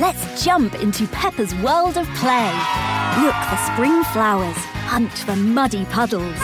[0.00, 2.52] Let's jump into Peppa's world of play.
[3.22, 4.56] Look for spring flowers,
[4.88, 6.36] hunt for muddy puddles,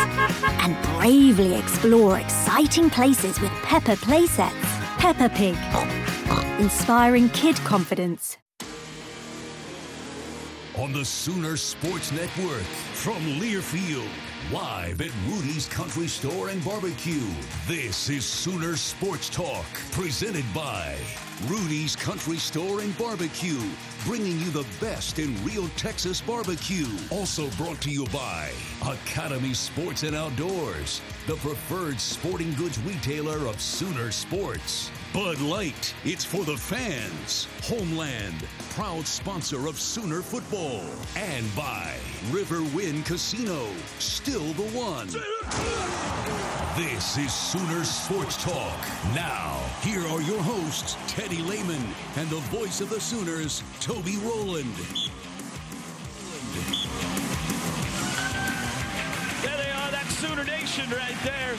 [0.62, 4.52] and bravely explore exciting places with Peppa playsets.
[4.98, 5.56] Peppa Pig,
[6.60, 8.38] inspiring kid confidence.
[10.78, 12.62] On the Sooner Sports Network
[12.94, 14.08] from Learfield,
[14.52, 17.26] live at Rudy's Country Store and Barbecue.
[17.66, 20.94] This is Sooner Sports Talk, presented by
[21.46, 23.62] Rudy's Country Store and Barbecue,
[24.04, 26.86] bringing you the best in real Texas barbecue.
[27.10, 28.52] Also brought to you by
[28.86, 34.90] Academy Sports and Outdoors, the preferred sporting goods retailer of Sooner Sports.
[35.14, 37.48] Bud Light, it's for the fans.
[37.62, 40.84] Homeland, proud sponsor of Sooner football.
[41.16, 41.96] And by
[42.30, 43.66] River Wind Casino,
[43.98, 45.08] still the one.
[46.76, 48.78] This is Sooner Sports Talk.
[49.12, 51.82] Now, here are your hosts, Teddy Lehman
[52.14, 54.72] and the voice of the Sooners, Toby Rowland.
[59.42, 61.56] There they are, that's Sooner Nation right there.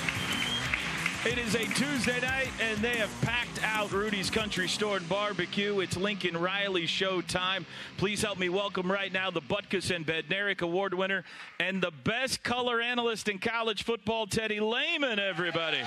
[1.24, 5.80] It is a Tuesday night, and they have packed out Rudy's Country Store and Barbecue.
[5.80, 7.68] It's Lincoln Riley show time.
[7.98, 11.24] Please help me welcome right now the Butkus and Bednarik Award winner
[11.60, 15.78] and the best color analyst in college football, Teddy Lehman, everybody.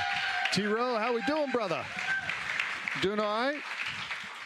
[0.53, 1.85] T-Row, how we doing, brother?
[3.03, 3.61] Doing all right?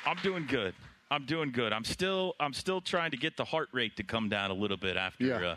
[0.06, 0.72] I'm doing good.
[1.10, 1.75] I'm doing good.
[1.75, 4.76] I'm still I'm still trying to get the heart rate to come down a little
[4.78, 5.37] bit after Yeah.
[5.47, 5.56] uh,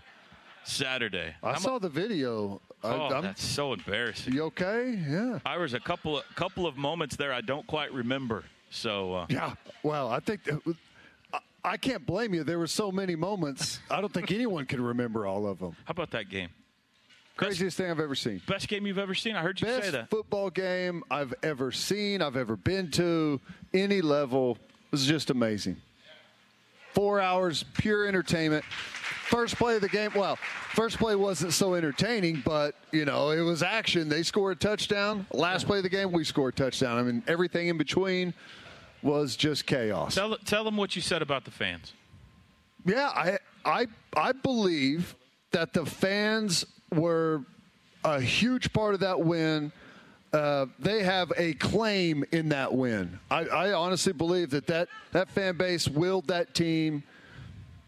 [0.66, 1.36] Saturday.
[1.42, 2.62] I I'm- saw the video.
[2.84, 4.34] I- Oh, I'm- that's so embarrassing.
[4.34, 4.92] you okay?
[5.08, 5.40] Yeah.
[5.46, 8.44] I was a couple of couple of moments there I don't quite remember.
[8.70, 9.54] So uh, Yeah.
[9.84, 10.62] Well, I think that,
[11.34, 12.44] I, I can't blame you.
[12.44, 13.80] There were so many moments.
[13.90, 15.76] I don't think anyone can remember all of them.
[15.86, 16.50] how about that game?
[17.38, 18.42] Craziest thing I've ever seen.
[18.46, 19.36] Best game you've ever seen?
[19.36, 20.10] I heard you say that.
[20.10, 23.40] football game I've ever seen, I've ever been to,
[23.74, 24.58] any level.
[24.86, 25.78] It was just amazing.
[26.94, 28.64] Four hours, pure entertainment.
[29.32, 30.36] First play of the game, well,
[30.74, 34.10] first play wasn't so entertaining, but, you know, it was action.
[34.10, 35.26] They scored a touchdown.
[35.32, 36.98] Last play of the game, we scored a touchdown.
[36.98, 38.34] I mean, everything in between
[39.02, 40.16] was just chaos.
[40.16, 41.94] Tell tell them what you said about the fans.
[42.86, 45.16] Yeah, I I I believe
[45.52, 47.46] that the fans were
[48.04, 49.72] a huge part of that win.
[50.34, 53.18] Uh, they have a claim in that win.
[53.30, 57.04] I, I honestly believe that, that that fan base willed that team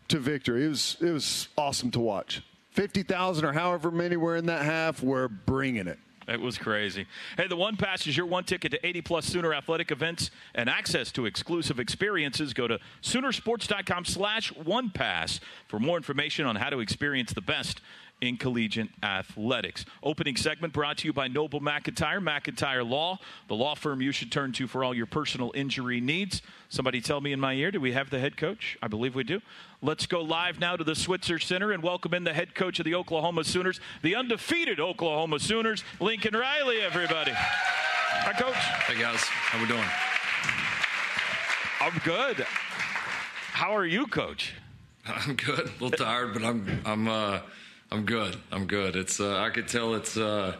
[0.09, 0.65] to victory.
[0.65, 2.41] It was it was awesome to watch.
[2.71, 5.99] Fifty thousand or however many were in that half were bringing it.
[6.27, 7.05] It was crazy.
[7.37, 10.69] Hey, the One Pass is your one ticket to 80 plus Sooner athletic events and
[10.69, 12.53] access to exclusive experiences.
[12.53, 17.81] Go to Soonersports.com slash One Pass for more information on how to experience the best
[18.21, 19.85] in collegiate athletics.
[20.01, 24.31] Opening segment brought to you by Noble McIntyre, McIntyre Law, the law firm you should
[24.31, 26.41] turn to for all your personal injury needs.
[26.69, 28.77] Somebody tell me in my ear, do we have the head coach?
[28.81, 29.41] I believe we do.
[29.81, 32.85] Let's go live now to the Switzer Center and welcome in the head coach of
[32.85, 37.33] the Oklahoma Sooners, the undefeated Oklahoma Sooners, Lincoln Riley, everybody.
[37.35, 38.55] Hi, coach.
[38.55, 39.19] Hey, guys.
[39.19, 39.83] How we doing?
[41.81, 42.45] I'm good.
[43.51, 44.53] How are you, coach?
[45.05, 45.67] I'm good.
[45.67, 47.39] A little tired, but I'm I'm uh,
[47.93, 48.35] I'm good.
[48.51, 48.95] I'm good.
[48.95, 50.55] It's uh, I could tell it's uh,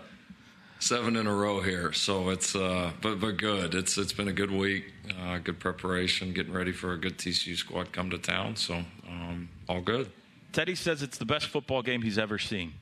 [0.78, 3.74] seven in a row here, so it's uh, but but good.
[3.74, 7.56] It's it's been a good week, uh, good preparation, getting ready for a good TCU
[7.58, 8.56] squad come to town.
[8.56, 8.76] So
[9.10, 10.12] um, all good.
[10.52, 12.74] Teddy says it's the best football game he's ever seen.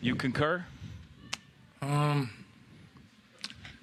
[0.00, 0.64] You concur?
[1.82, 2.30] Um,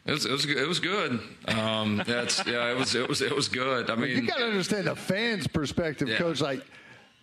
[0.08, 1.20] it was, it was it was good.
[1.50, 2.72] Um, that's yeah.
[2.72, 3.92] It was it was it was good.
[3.92, 6.18] I mean, you got to understand the fans' perspective, Yeah.
[6.18, 6.42] coach.
[6.42, 6.64] Like,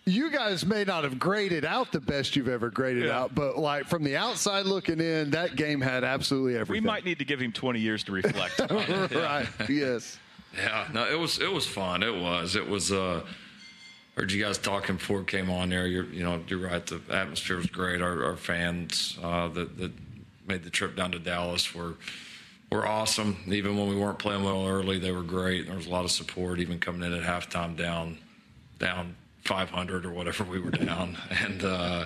[0.05, 3.19] you guys may not have graded out the best you've ever graded Yeah.
[3.21, 6.83] out, but like from the outside looking in, that game had absolutely everything.
[6.83, 8.59] We might need to give him 20 years to reflect.
[9.15, 9.47] right?
[9.69, 10.17] Yes.
[10.57, 12.03] Yeah, no, it was it was fun.
[12.03, 12.91] It was it was.
[12.91, 13.21] Uh,
[14.17, 15.87] heard you guys talking before it came on there.
[15.87, 16.85] You're you know you're right.
[16.85, 18.01] The atmosphere was great.
[18.01, 19.91] Our, our fans uh, that that
[20.45, 21.93] made the trip down to Dallas were
[22.69, 23.37] were awesome.
[23.47, 25.67] Even when we weren't playing well early, they were great.
[25.67, 26.59] There was a lot of support.
[26.59, 28.17] Even coming in at halftime down
[28.77, 29.15] down
[29.45, 32.05] 500 or whatever we were down, and uh,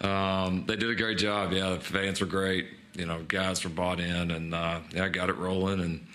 [0.00, 1.52] um, they did a great job.
[1.52, 2.68] Yeah, the fans were great.
[2.94, 6.06] You know, guys were bought in, and uh, yeah, got it rolling and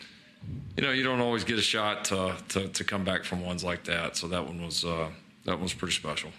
[0.77, 3.63] you know, you don't always get a shot to, to, to come back from ones
[3.63, 4.15] like that.
[4.17, 5.09] So that one was uh,
[5.45, 6.31] that one was pretty special.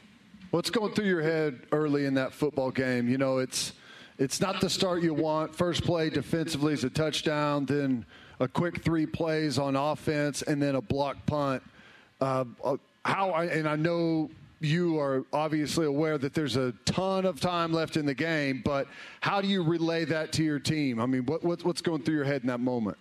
[0.51, 3.09] What's going through your head early in that football game?
[3.09, 3.73] You know, it's
[4.19, 5.55] it's not the start you want.
[5.55, 8.05] First play defensively is a touchdown, then
[8.41, 11.63] a quick three plays on offense, and then a block punt.
[12.21, 17.27] Uh, uh, how I, and I know you are obviously aware that there's a ton
[17.27, 18.87] of time left in the game, but
[19.21, 21.01] how do you relay that to your team?
[21.01, 22.97] I mean, what, what what's going through your head in that moment?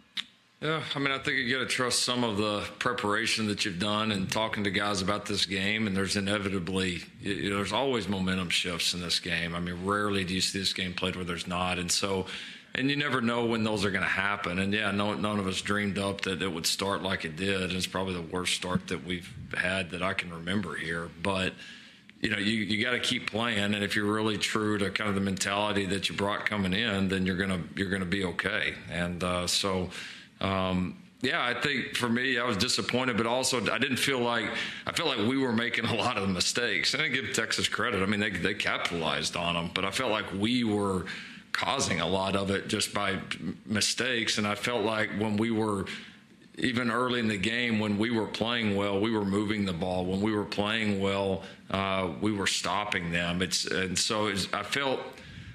[0.62, 3.80] Yeah, I mean, I think you got to trust some of the preparation that you've
[3.80, 5.88] done and talking to guys about this game.
[5.88, 9.56] And there's inevitably, you know, there's always momentum shifts in this game.
[9.56, 11.80] I mean, rarely do you see this game played where there's not.
[11.80, 12.28] And so,
[12.76, 14.60] and you never know when those are going to happen.
[14.60, 17.62] And yeah, no, none of us dreamed up that it would start like it did.
[17.62, 21.10] And it's probably the worst start that we've had that I can remember here.
[21.22, 21.54] But
[22.22, 25.10] you know, you, you got to keep playing, and if you're really true to kind
[25.10, 28.76] of the mentality that you brought coming in, then you're gonna you're gonna be okay.
[28.92, 29.90] And uh, so,
[30.40, 34.46] um, yeah, I think for me, I was disappointed, but also I didn't feel like
[34.86, 36.94] I felt like we were making a lot of mistakes.
[36.94, 40.12] And I give Texas credit; I mean, they they capitalized on them, but I felt
[40.12, 41.08] like we were
[41.52, 43.20] causing a lot of it just by
[43.66, 44.38] mistakes.
[44.38, 45.86] And I felt like when we were
[46.58, 50.06] even early in the game when we were playing well, we were moving the ball.
[50.06, 53.42] When we were playing well, uh, we were stopping them.
[53.42, 55.00] It's and so it's, I felt.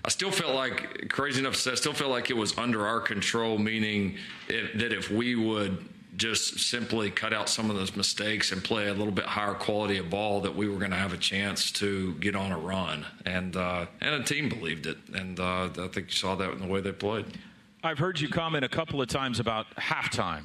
[0.05, 3.59] I still felt like crazy enough I still felt like it was under our control,
[3.59, 5.85] meaning if, that if we would
[6.17, 9.99] just simply cut out some of those mistakes and play a little bit higher quality
[9.99, 13.07] of ball, that we were going to have a chance to get on a run.
[13.25, 16.59] And uh, and the team believed it, and uh, I think you saw that in
[16.59, 17.27] the way they played.
[17.83, 20.45] I've heard you comment a couple of times about halftime.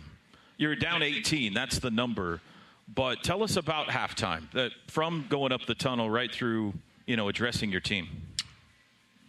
[0.57, 2.39] You're down 18, that's the number.
[2.93, 6.73] But tell us about halftime, that from going up the tunnel right through,
[7.07, 8.07] you know, addressing your team.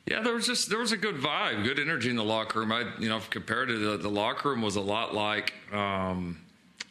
[0.06, 2.72] Yeah, there was just there was a good vibe, good energy in the locker room.
[2.72, 6.40] I, you know, compared to the, the locker room was a lot like um,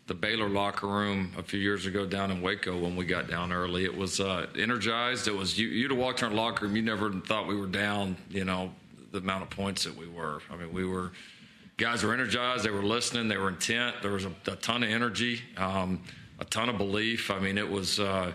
[0.07, 3.51] the Baylor locker room a few years ago down in Waco when we got down
[3.51, 3.83] early.
[3.83, 5.27] It was uh, energized.
[5.27, 5.67] It was you.
[5.67, 8.15] You'd have walked in our locker room, you never thought we were down.
[8.29, 8.71] You know,
[9.11, 10.41] the amount of points that we were.
[10.49, 11.11] I mean, we were
[11.75, 12.63] guys were energized.
[12.63, 13.27] They were listening.
[13.27, 13.97] They were intent.
[14.01, 16.01] There was a, a ton of energy, um,
[16.39, 17.29] a ton of belief.
[17.29, 17.99] I mean, it was.
[17.99, 18.31] Uh,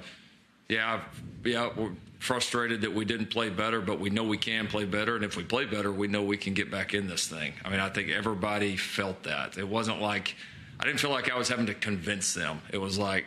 [0.68, 1.02] yeah,
[1.44, 5.16] yeah, we're frustrated that we didn't play better, but we know we can play better.
[5.16, 7.52] And if we play better, we know we can get back in this thing.
[7.64, 9.58] I mean, I think everybody felt that.
[9.58, 10.34] It wasn't like
[10.80, 12.60] I didn't feel like I was having to convince them.
[12.72, 13.26] It was like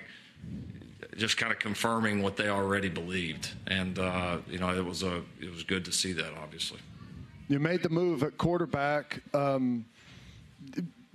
[1.17, 3.50] just kind of confirming what they already believed.
[3.67, 6.34] And uh, you know, it was a it was good to see that.
[6.41, 6.79] Obviously,
[7.48, 9.22] You made the move at quarterback.
[9.34, 9.86] Um,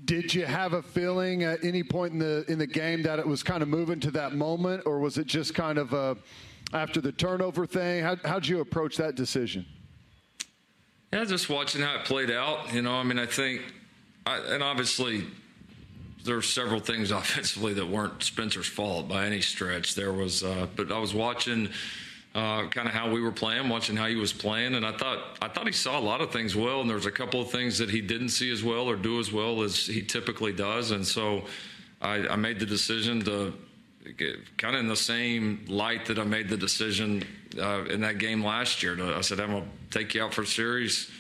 [0.05, 3.27] did you have a feeling at any point in the in the game that it
[3.27, 6.17] was kind of moving to that moment, or was it just kind of a
[6.73, 8.03] after the turnover thing?
[8.03, 9.65] How, how'd you approach that decision?
[11.13, 12.73] Yeah, just watching how it played out.
[12.75, 13.63] You know, I mean, I think,
[14.27, 15.25] I, and obviously,
[16.25, 19.95] there were several things offensively that weren't Spencer's fault by any stretch.
[19.95, 21.69] There was, uh, but I was watching
[22.35, 25.39] uh, kind of how we were playing, watching how he was playing, and I thought
[25.41, 27.51] I thought he saw a lot of things well, and there was a couple of
[27.51, 30.91] things that he didn't see as well or do as well as he typically does,
[30.91, 31.45] and so
[32.01, 33.55] I, I made the decision to
[34.59, 37.25] kind of in the same light that I made the decision
[37.59, 38.95] uh, in that game last year.
[38.97, 41.11] To, I said, I'm to take you out for a series,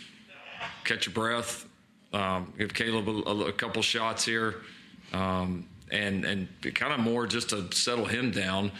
[0.84, 1.66] catch your breath,
[2.12, 4.56] um, give Caleb a, a, couple shots here,
[5.12, 8.70] um, and and kind of more just to settle him down.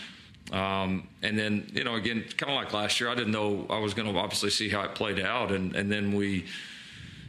[0.53, 3.79] Um, and then, you know, again, kind of like last year, I didn't know I
[3.79, 5.53] was going to obviously see how it played out.
[5.53, 6.45] And, and then we,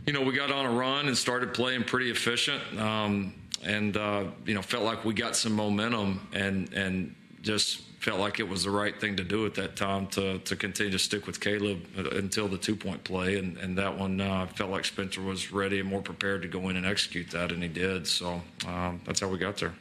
[0.05, 2.61] you know, we got on a run and started playing pretty efficient.
[2.79, 8.19] Um, and, uh, you know, felt like we got some momentum and, and just felt
[8.19, 10.99] like it was the right thing to do at that time to, to continue to
[10.99, 13.37] stick with Caleb until the two point play.
[13.39, 16.69] And, and that one uh, felt like Spencer was ready and more prepared to go
[16.69, 18.05] in and execute that, and he did.
[18.05, 19.73] So um, that's how we got there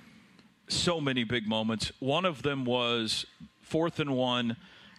[0.69, 1.93] so many big moments.
[2.01, 3.27] One of them was
[3.63, 4.57] fourth and one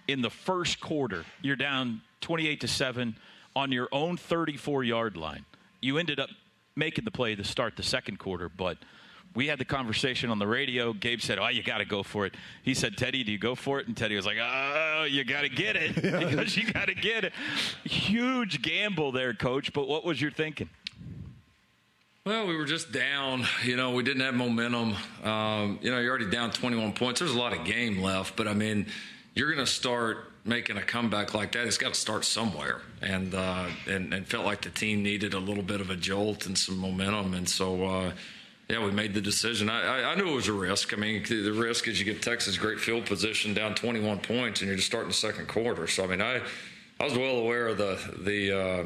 [0.07, 1.25] in the first quarter.
[1.41, 3.15] You're down 28 to 7
[3.55, 5.45] on your own 34 yard line.
[5.81, 6.29] You ended up
[6.75, 8.77] making the play to start the second quarter, but
[9.36, 10.93] we had the conversation on the radio.
[10.93, 13.53] Gabe said, "Oh, you got to go for it." He said, "Teddy, do you go
[13.53, 16.88] for it?" And Teddy was like, "Oh, you got to get it because you got
[16.88, 17.34] to get it."
[17.84, 19.74] Huge gamble there, coach.
[19.74, 20.69] But what was your thinking?
[22.25, 23.46] Well, we were just down.
[23.63, 24.96] You know, we didn't have momentum.
[25.24, 27.20] Um, you know, you're already down 21 points.
[27.20, 28.88] There's a lot of game left, but I mean,
[29.36, 31.67] you're going to start making a comeback like that.
[31.67, 35.39] It's got to start somewhere, and, uh, and and felt like the team needed a
[35.39, 37.86] little bit of a jolt and some momentum, and so.
[37.86, 38.12] Uh,
[38.67, 39.70] yeah, we made the decision.
[39.70, 40.91] I, I, I, knew it was a risk.
[40.91, 44.67] I mean, the risk is you get Texas great field position down 21 points, and
[44.67, 45.86] you're just starting the second quarter.
[45.86, 46.41] So I mean, I
[47.00, 48.84] I was well aware of the the uh,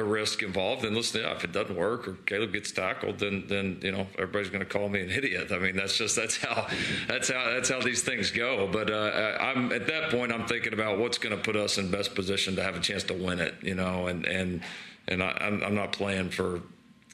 [0.00, 0.84] the risk involved.
[0.84, 4.06] And listen, yeah, if it doesn't work or Caleb gets tackled, then then you know
[4.14, 5.52] everybody's going to call me an idiot.
[5.52, 6.66] I mean, that's just that's how
[7.06, 8.66] that's how that's how these things go.
[8.66, 11.90] But uh, I'm at that point, I'm thinking about what's going to put us in
[11.90, 13.54] best position to have a chance to win it.
[13.62, 14.62] You know, and and
[15.06, 16.62] and I, am I'm not playing for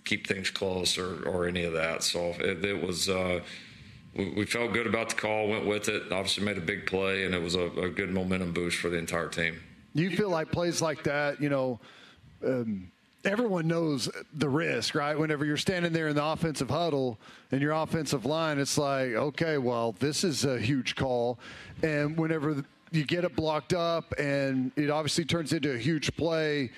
[0.05, 2.03] keep things close or or any of that.
[2.03, 3.09] So it, it was.
[3.09, 3.41] Uh,
[4.15, 6.05] we, felt good about the call, went with it.
[6.11, 8.97] Obviously, made a big play, and it was a, a good momentum boost for the
[8.97, 9.61] entire team.
[9.93, 11.79] You feel like plays like that, you know,
[12.47, 12.91] um,
[13.25, 15.19] everyone knows the risk, right?
[15.19, 17.19] Whenever you're standing there in the offensive huddle
[17.51, 21.39] and your offensive line, it's like, okay, well, this is a huge call.
[21.83, 26.71] And whenever you get it blocked up and it obviously turns into a huge play,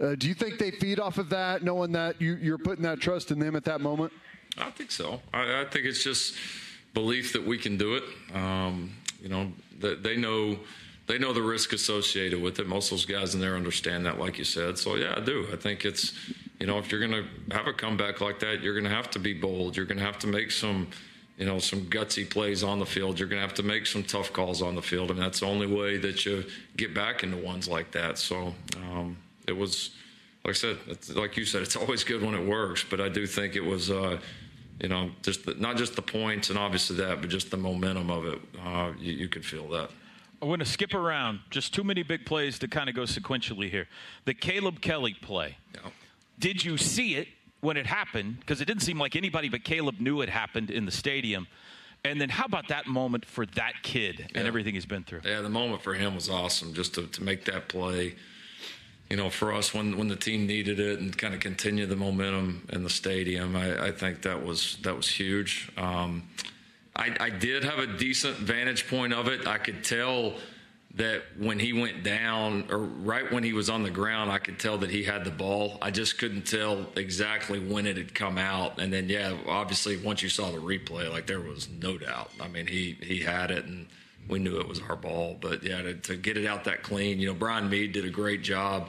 [0.00, 3.00] uh, do you think they feed off of that, knowing that you, you're putting that
[3.00, 4.12] trust in them at that moment?
[4.56, 5.20] I think so.
[5.34, 6.34] I, I think it's just
[6.94, 8.04] belief that we can do it.
[8.34, 10.58] Um, you know, that they know
[11.08, 12.66] they know the risk associated with it.
[12.66, 14.78] Most of those guys in there understand that, like you said.
[14.78, 15.46] So yeah, I do.
[15.52, 16.12] I think it's
[16.60, 19.10] you know if you're going to have a comeback like that, you're going to have
[19.12, 19.76] to be bold.
[19.76, 20.88] You're going to have to make some
[21.38, 23.18] you know some gutsy plays on the field.
[23.18, 25.46] You're going to have to make some tough calls on the field, and that's the
[25.46, 26.44] only way that you
[26.76, 28.18] get back into ones like that.
[28.18, 29.16] So um,
[29.48, 29.90] it was.
[30.44, 33.26] Like I said, like you said, it's always good when it works, but I do
[33.26, 34.18] think it was, uh,
[34.80, 38.08] you know, just the, not just the points and obviously that, but just the momentum
[38.08, 38.40] of it.
[38.64, 39.90] Uh, you, you could feel that.
[40.40, 41.40] I'm going to skip around.
[41.50, 43.88] Just too many big plays to kind of go sequentially here.
[44.24, 45.58] The Caleb Kelly play.
[45.74, 45.90] Yeah.
[46.38, 47.28] Did you see it
[47.60, 48.40] when it happened?
[48.40, 51.48] Because it didn't seem like anybody but Caleb knew it happened in the stadium.
[52.04, 54.44] And then how about that moment for that kid and yeah.
[54.44, 55.22] everything he's been through?
[55.24, 58.14] Yeah, the moment for him was awesome just to, to make that play.
[59.10, 61.96] You know, for us when when the team needed it and kind of continue the
[61.96, 65.72] momentum in the stadium, I, I think that was that was huge.
[65.76, 66.28] Um,
[66.98, 69.46] I, I did have a decent vantage point of it.
[69.46, 70.34] I could tell
[70.94, 74.58] that when he went down or right when he was on the ground, I could
[74.58, 75.78] tell that he had the ball.
[75.80, 78.80] I just couldn't tell exactly when it had come out.
[78.80, 82.32] And then, yeah, obviously, once you saw the replay, like there was no doubt.
[82.40, 83.86] I mean, he he had it, and
[84.28, 85.36] we knew it was our ball.
[85.40, 88.10] But yeah, to, to get it out that clean, you know, Brian Mead did a
[88.10, 88.88] great job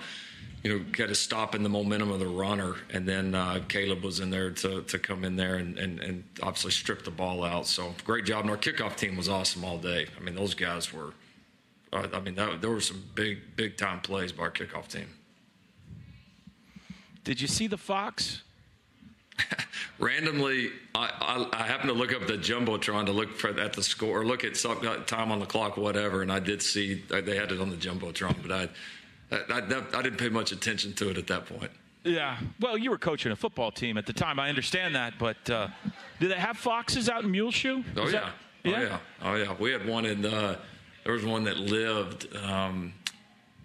[0.63, 2.75] you know, kind stop in the momentum of the runner.
[2.91, 6.23] And then uh, Caleb was in there to, to come in there and, and, and
[6.43, 7.65] obviously strip the ball out.
[7.65, 8.41] So great job.
[8.41, 10.07] And our kickoff team was awesome all day.
[10.17, 11.13] I mean, those guys were,
[11.93, 15.07] uh, I mean, that, there were some big, big time plays by our kickoff team.
[17.23, 18.41] Did you see the Fox?
[19.99, 23.83] Randomly, I, I, I, happened to look up the jumbotron to look for at the
[23.83, 27.03] score or look at some uh, time on the clock, whatever, and I did see
[27.09, 28.69] they had it on the jumbotron, but I
[29.31, 31.71] I, I, I didn't pay much attention to it at that point.
[32.03, 32.37] Yeah.
[32.59, 34.39] Well, you were coaching a football team at the time.
[34.39, 35.67] I understand that, but uh,
[36.19, 37.83] do they have foxes out in Muleshoe?
[37.97, 38.11] Oh yeah.
[38.11, 38.31] That,
[38.63, 38.71] yeah.
[38.71, 38.97] Oh yeah.
[39.23, 39.55] Oh yeah.
[39.59, 40.25] We had one in.
[40.25, 40.57] Uh,
[41.03, 42.33] there was one that lived.
[42.35, 42.93] Um,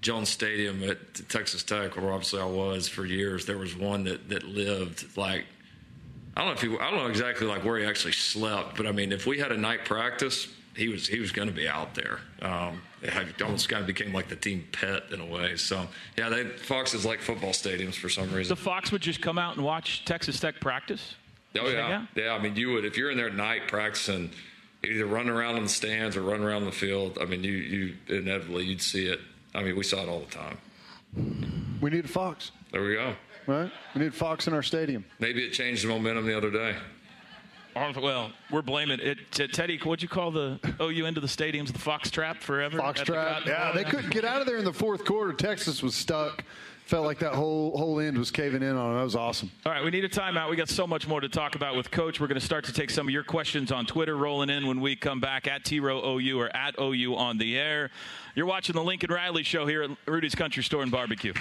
[0.00, 3.46] Jones Stadium at Texas Tech, where obviously I was for years.
[3.46, 5.46] There was one that that lived like
[6.36, 8.86] I don't know if he, I don't know exactly like where he actually slept, but
[8.86, 11.68] I mean, if we had a night practice, he was he was going to be
[11.68, 12.18] out there.
[12.42, 12.82] Um,
[13.42, 15.56] almost kind of became like the team pet in a way.
[15.56, 18.54] So yeah, they Foxes like football stadiums for some reason.
[18.54, 21.14] The Fox would just come out and watch Texas Tech practice.
[21.58, 22.32] Oh yeah, yeah.
[22.32, 24.30] I mean, you would if you're in there at night practicing.
[24.84, 27.18] either run around in the stands or run around the field.
[27.20, 29.20] I mean, you you inevitably you'd see it.
[29.54, 30.58] I mean, we saw it all the time.
[31.80, 32.50] We need a Fox.
[32.72, 33.14] There we go.
[33.46, 33.70] Right?
[33.94, 35.04] We need Fox in our stadium.
[35.18, 36.76] Maybe it changed the momentum the other day.
[37.76, 39.18] Well, we're blaming it.
[39.32, 41.72] Teddy, what'd you call the OU into the stadiums?
[41.72, 42.78] The Fox Trap forever?
[42.78, 43.42] Fox Trap.
[43.46, 45.32] Yeah, they couldn't get out of there in the fourth quarter.
[45.32, 46.44] Texas was stuck.
[46.86, 48.98] Felt like that whole whole end was caving in on them.
[48.98, 49.50] That was awesome.
[49.64, 50.50] All right, we need a timeout.
[50.50, 52.20] We got so much more to talk about with Coach.
[52.20, 54.82] We're going to start to take some of your questions on Twitter, rolling in when
[54.82, 57.90] we come back at T Row OU or at OU on the air.
[58.34, 61.32] You're watching the Lincoln Riley Show here at Rudy's Country Store and Barbecue.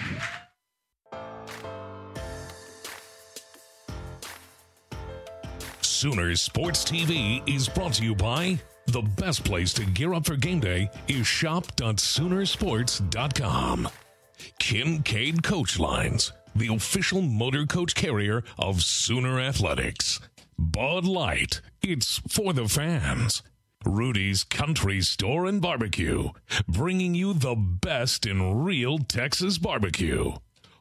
[6.04, 10.36] Sooners Sports TV is brought to you by the best place to gear up for
[10.36, 13.88] game day is shop.soonersports.com.
[14.60, 20.20] Kincaid Coach Lines, the official motor coach carrier of Sooner Athletics.
[20.60, 23.42] Bud Light, it's for the fans.
[23.86, 26.32] Rudy's Country Store and Barbecue,
[26.68, 30.34] bringing you the best in real Texas barbecue.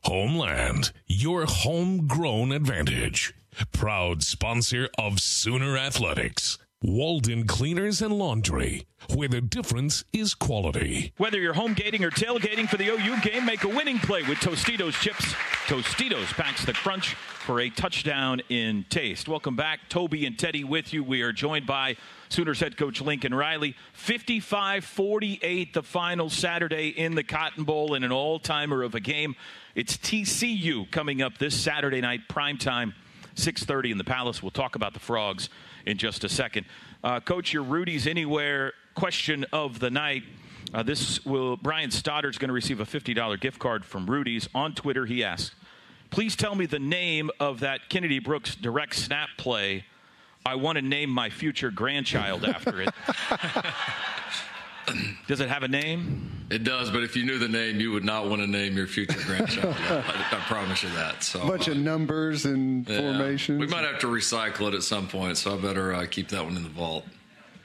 [0.03, 3.33] Homeland, your homegrown advantage.
[3.73, 6.59] Proud sponsor of Sooner Athletics.
[6.85, 11.13] Walden Cleaners and Laundry, where the difference is quality.
[11.17, 14.39] Whether you're home gating or tailgating for the OU game, make a winning play with
[14.39, 15.33] Tostitos chips.
[15.67, 19.29] Tostitos packs the crunch for a touchdown in taste.
[19.29, 19.89] Welcome back.
[19.89, 21.05] Toby and Teddy with you.
[21.05, 21.97] We are joined by
[22.31, 23.77] Sooners head coach Lincoln Riley.
[23.93, 29.01] 55 48, the final Saturday in the Cotton Bowl in an all timer of a
[29.01, 29.37] game.
[29.77, 32.95] It's TCU coming up this Saturday night, prime time
[33.37, 34.43] 6.30 in the Palace.
[34.43, 35.49] We'll talk about the Frogs
[35.87, 36.67] in just a second.
[37.03, 40.23] Uh, Coach, your Rudy's Anywhere question of the night.
[40.73, 44.49] Uh, this will Brian Stoddard's going to receive a $50 gift card from Rudy's.
[44.55, 45.55] On Twitter, he asked,
[46.11, 49.85] please tell me the name of that Kennedy Brooks direct snap play.
[50.45, 52.91] I want to name my future grandchild after it.
[55.27, 56.31] Does it have a name?
[56.51, 58.87] It does, but if you knew the name, you would not want to name your
[58.87, 59.75] future grandchild.
[59.89, 59.99] I,
[60.33, 61.23] I, promise you that.
[61.23, 63.59] So a bunch of numbers and yeah, formations.
[63.59, 66.45] We might have to recycle it at some point, so I better uh, keep that
[66.45, 67.07] one in the vault.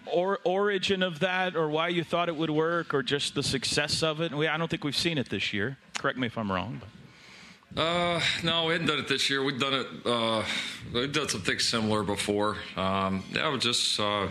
[0.05, 4.03] Or origin of that, or why you thought it would work, or just the success
[4.03, 4.33] of it.
[4.33, 5.77] We, I don't think we've seen it this year.
[5.97, 6.81] Correct me if I'm wrong.
[7.73, 7.81] But.
[7.81, 9.43] Uh, no, we hadn't done it this year.
[9.43, 9.87] We've done it.
[10.05, 10.43] Uh,
[10.93, 12.55] we've done something similar before.
[12.77, 13.99] Um, yeah, we just.
[13.99, 14.27] Uh,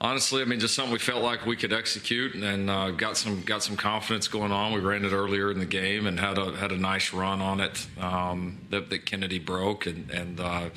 [0.00, 3.42] honestly, I mean, just something we felt like we could execute, and uh, got some
[3.42, 4.72] got some confidence going on.
[4.72, 7.60] We ran it earlier in the game and had a had a nice run on
[7.60, 10.70] it um, that, that, Kennedy broke, and and uh,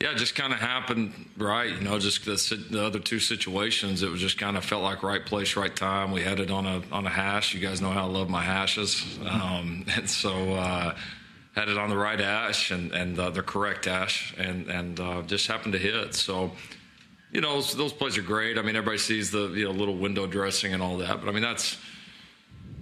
[0.00, 1.70] yeah, just kind of happened right.
[1.70, 5.02] You know, just the, the, other two situations, it was just kind of felt like
[5.02, 6.12] right place, right time.
[6.12, 7.54] We had it on a on a hash.
[7.54, 10.54] You guys know how I love my hashes, um, and so.
[10.54, 10.96] Uh,
[11.54, 15.20] had it on the right ash and, and uh, the correct ash and, and uh,
[15.20, 16.14] just happened to hit.
[16.14, 16.52] So,
[17.32, 18.58] you know, those, those, plays are great.
[18.58, 21.32] I mean, everybody sees the you know little window dressing and all that, but I
[21.32, 21.78] mean that's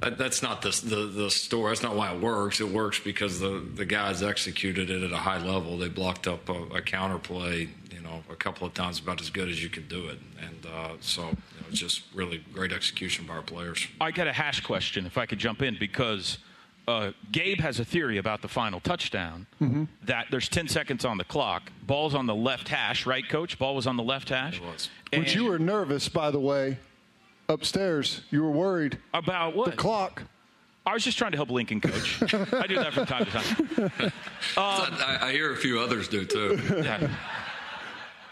[0.00, 1.62] that, that's not the, the the.
[1.68, 2.60] That's not why it works.
[2.60, 5.78] It works because the the guys executed it at a high level.
[5.78, 9.30] They blocked up a, a counter play, you know, a couple of times about as
[9.30, 12.72] good as you could do it, and uh, so you know, it's just really great
[12.72, 13.86] execution by our players.
[14.00, 16.38] I got a hash question, if I could jump in, because
[16.88, 19.84] uh, Gabe has a theory about the final touchdown mm-hmm.
[20.04, 21.70] that there's 10 seconds on the clock.
[21.86, 23.58] Ball's on the left hash, right, Coach?
[23.58, 24.56] Ball was on the left hash.
[24.56, 24.90] It was.
[25.12, 26.78] And Which you were nervous, by the way,
[27.48, 28.22] upstairs.
[28.30, 29.70] You were worried about what?
[29.70, 30.22] The clock.
[30.86, 32.22] I was just trying to help Lincoln coach.
[32.52, 34.12] I do that from time to time.
[34.56, 36.58] Um, I, I, hear a few others do too.
[36.82, 37.08] Yeah.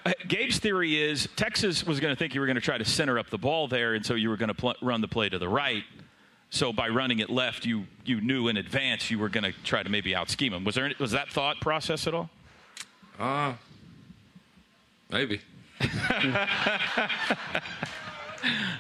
[0.07, 2.85] Uh, Gabe's theory is Texas was going to think you were going to try to
[2.85, 5.29] center up the ball there, and so you were going to pl- run the play
[5.29, 5.85] to the right.
[6.51, 9.83] So by running it left, you you knew in advance you were going to try
[9.83, 10.65] to maybe out scheme him.
[10.65, 12.31] Was there was that thought process at all?
[13.19, 13.53] Uh
[15.11, 15.41] maybe.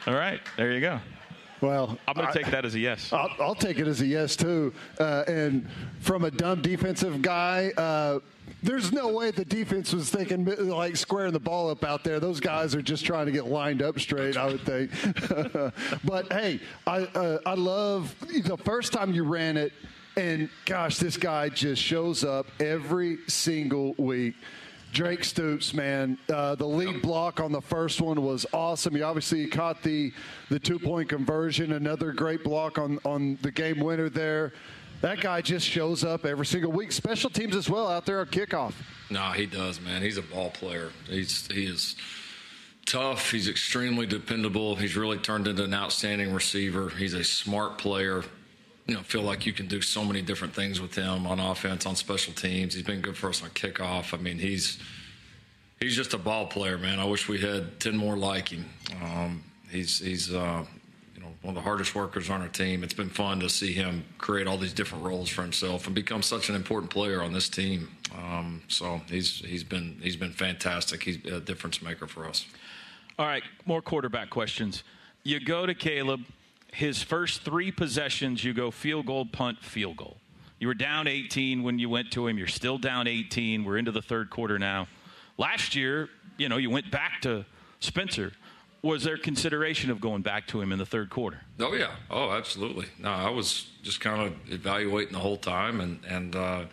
[0.06, 1.00] all right, there you go.
[1.60, 3.12] Well, I'm going to take that as a yes.
[3.12, 4.72] I'll, I'll, take it as a yes too.
[4.98, 5.66] Uh, and
[6.00, 8.20] from a dumb defensive guy, uh,
[8.62, 12.20] there's no way the defense was thinking like squaring the ball up out there.
[12.20, 14.90] Those guys are just trying to get lined up straight, I would think.
[16.04, 19.72] but hey, I uh, I love the first time you ran it,
[20.16, 24.34] and gosh, this guy just shows up every single week.
[24.92, 28.94] Drake Stoops, man, uh, the lead block on the first one was awesome.
[28.94, 30.12] He obviously caught the
[30.48, 31.72] the two point conversion.
[31.72, 34.52] Another great block on on the game winner there.
[35.00, 36.90] That guy just shows up every single week.
[36.90, 38.72] Special teams as well out there on kickoff.
[39.10, 40.02] No, he does, man.
[40.02, 40.90] He's a ball player.
[41.08, 41.94] He's he is
[42.86, 43.30] tough.
[43.30, 44.74] He's extremely dependable.
[44.74, 46.88] He's really turned into an outstanding receiver.
[46.90, 48.24] He's a smart player.
[48.88, 51.84] You know, feel like you can do so many different things with him on offense,
[51.84, 52.72] on special teams.
[52.72, 54.14] He's been good for us on kickoff.
[54.14, 54.78] I mean, he's
[55.78, 56.98] he's just a ball player, man.
[56.98, 58.64] I wish we had ten more like him.
[59.02, 60.64] Um, he's he's uh,
[61.14, 62.82] you know one of the hardest workers on our team.
[62.82, 66.22] It's been fun to see him create all these different roles for himself and become
[66.22, 67.90] such an important player on this team.
[68.16, 71.02] Um, so he's he's been he's been fantastic.
[71.02, 72.46] He's a difference maker for us.
[73.18, 74.82] All right, more quarterback questions.
[75.24, 76.22] You go to Caleb.
[76.72, 80.18] His first three possessions, you go field goal, punt, field goal.
[80.58, 82.36] You were down 18 when you went to him.
[82.36, 83.64] You're still down 18.
[83.64, 84.88] We're into the third quarter now.
[85.36, 87.44] Last year, you know, you went back to
[87.80, 88.32] Spencer.
[88.82, 91.40] Was there consideration of going back to him in the third quarter?
[91.58, 92.86] Oh yeah, oh absolutely.
[92.98, 96.64] No, I was just kind of evaluating the whole time, and and uh,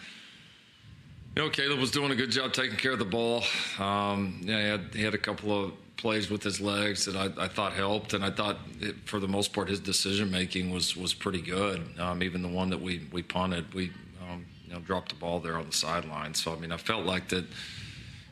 [1.36, 3.44] you know, Caleb was doing a good job taking care of the ball.
[3.80, 5.74] Um, yeah, he had, he had a couple of
[6.06, 9.28] plays with his legs that I, I thought helped, and I thought it, for the
[9.28, 11.82] most part his decision making was was pretty good.
[11.98, 13.86] Um, even the one that we we punted, we
[14.22, 16.36] um, you know dropped the ball there on the sideline.
[16.36, 17.46] So I mean, I felt like that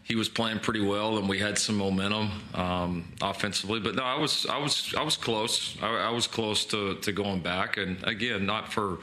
[0.03, 3.79] he was playing pretty well, and we had some momentum um, offensively.
[3.79, 5.75] But no, I was I was I was close.
[5.81, 8.99] I, I was close to to going back, and again, not for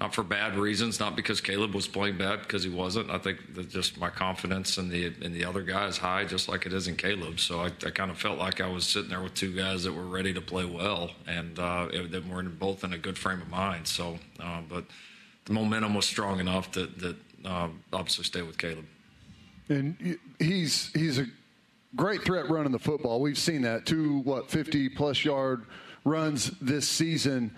[0.00, 3.10] not for bad reasons, not because Caleb was playing bad, because he wasn't.
[3.10, 6.48] I think that just my confidence in the in the other guy is high, just
[6.48, 7.40] like it is in Caleb.
[7.40, 9.92] So I, I kind of felt like I was sitting there with two guys that
[9.92, 13.50] were ready to play well, and uh, that were both in a good frame of
[13.50, 13.88] mind.
[13.88, 14.84] So, uh, but
[15.46, 18.86] the momentum was strong enough that that uh, obviously stay with Caleb.
[19.68, 21.26] And he's he's a
[21.96, 23.20] great threat running the football.
[23.20, 25.64] We've seen that two what 50 plus yard
[26.04, 27.54] runs this season.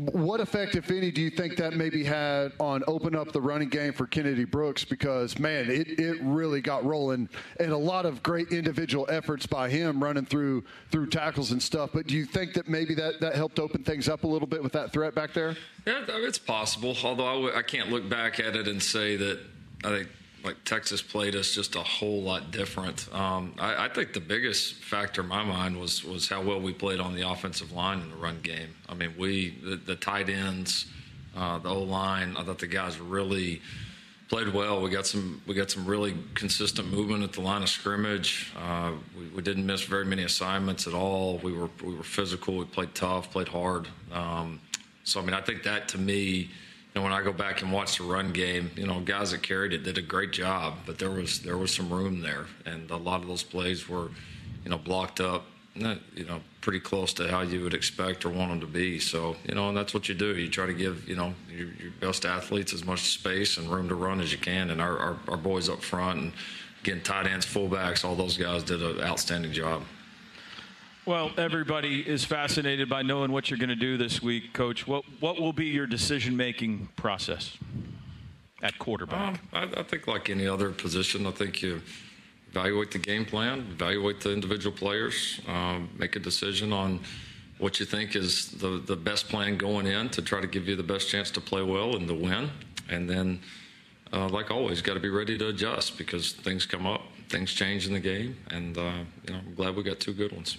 [0.00, 3.68] What effect, if any, do you think that maybe had on open up the running
[3.68, 4.82] game for Kennedy Brooks?
[4.82, 9.68] Because man, it, it really got rolling, and a lot of great individual efforts by
[9.68, 11.90] him running through through tackles and stuff.
[11.92, 14.62] But do you think that maybe that that helped open things up a little bit
[14.62, 15.54] with that threat back there?
[15.86, 16.96] Yeah, it's possible.
[17.04, 19.38] Although I w- I can't look back at it and say that
[19.84, 20.08] I think
[20.44, 23.12] like Texas played us just a whole lot different.
[23.14, 26.72] Um, I, I, think the biggest factor in my mind was was how well we
[26.72, 28.74] played on the offensive line in the run game.
[28.88, 30.86] I mean, we the, the tight ends,
[31.36, 32.36] uh, the O line.
[32.36, 33.60] I thought the guys really
[34.28, 34.80] played well.
[34.80, 38.52] We got some we got some really consistent movement at the line of scrimmage.
[38.56, 41.38] Uh, we, we, didn't miss very many assignments at all.
[41.38, 42.56] We were we were physical.
[42.56, 43.88] We played tough, played hard.
[44.12, 44.60] Um,
[45.04, 46.50] so I mean, I think that to me
[46.94, 49.42] you know, when I go back and watch the run game, you know, guys that
[49.42, 52.90] carried it did a great job, but there was there was some room there, and
[52.90, 54.08] a lot of those plays were,
[54.64, 55.44] you know, blocked up,
[55.80, 58.98] eh, you know, pretty close to how you would expect or want them to be.
[58.98, 60.36] So, you know, and that's what you do.
[60.36, 63.88] You try to give, you know, your, your best athletes as much space and room
[63.88, 66.32] to run as you can, and our, our, our boys up front and
[66.82, 69.82] getting tight ends, fullbacks, all those guys did an outstanding job.
[71.06, 74.86] Well, everybody is fascinated by knowing what you're going to do this week, Coach.
[74.86, 77.56] What what will be your decision making process
[78.62, 79.28] at quarterback?
[79.28, 81.80] Um, I, I, think, like any other position, I think you
[82.50, 87.00] evaluate the game plan, evaluate the individual players, um, make a decision on
[87.56, 90.76] what you think is the the best plan going in to try to give you
[90.76, 92.50] the best chance to play well and to win,
[92.88, 93.40] and then.
[94.12, 97.86] Uh, like always, got to be ready to adjust because things come up, things change
[97.86, 98.90] in the game, and uh,
[99.24, 100.58] you know, I'm glad we got two good ones.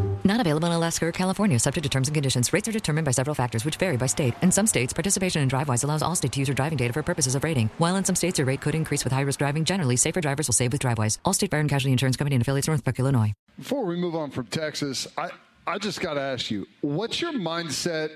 [0.31, 2.53] Not available in Alaska or California, subject to terms and conditions.
[2.53, 4.33] Rates are determined by several factors, which vary by state.
[4.41, 7.35] In some states, participation in DriveWise allows Allstate to use your driving data for purposes
[7.35, 7.69] of rating.
[7.79, 9.65] While in some states, your rate could increase with high risk driving.
[9.65, 11.19] Generally, safer drivers will save with DriveWise.
[11.25, 13.33] Allstate Fire and Casualty Insurance Company and affiliates, Northbrook, Illinois.
[13.57, 15.31] Before we move on from Texas, I,
[15.67, 18.11] I just got to ask you, what's your mindset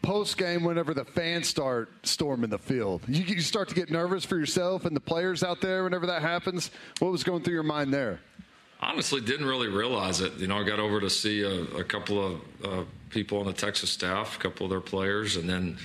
[0.00, 3.02] post game whenever the fans start storming the field?
[3.06, 6.22] You, you start to get nervous for yourself and the players out there whenever that
[6.22, 6.70] happens.
[7.00, 8.20] What was going through your mind there?
[8.80, 10.34] Honestly, didn't really realize it.
[10.34, 13.52] You know, I got over to see a, a couple of uh, people on the
[13.52, 15.78] Texas staff, a couple of their players, and then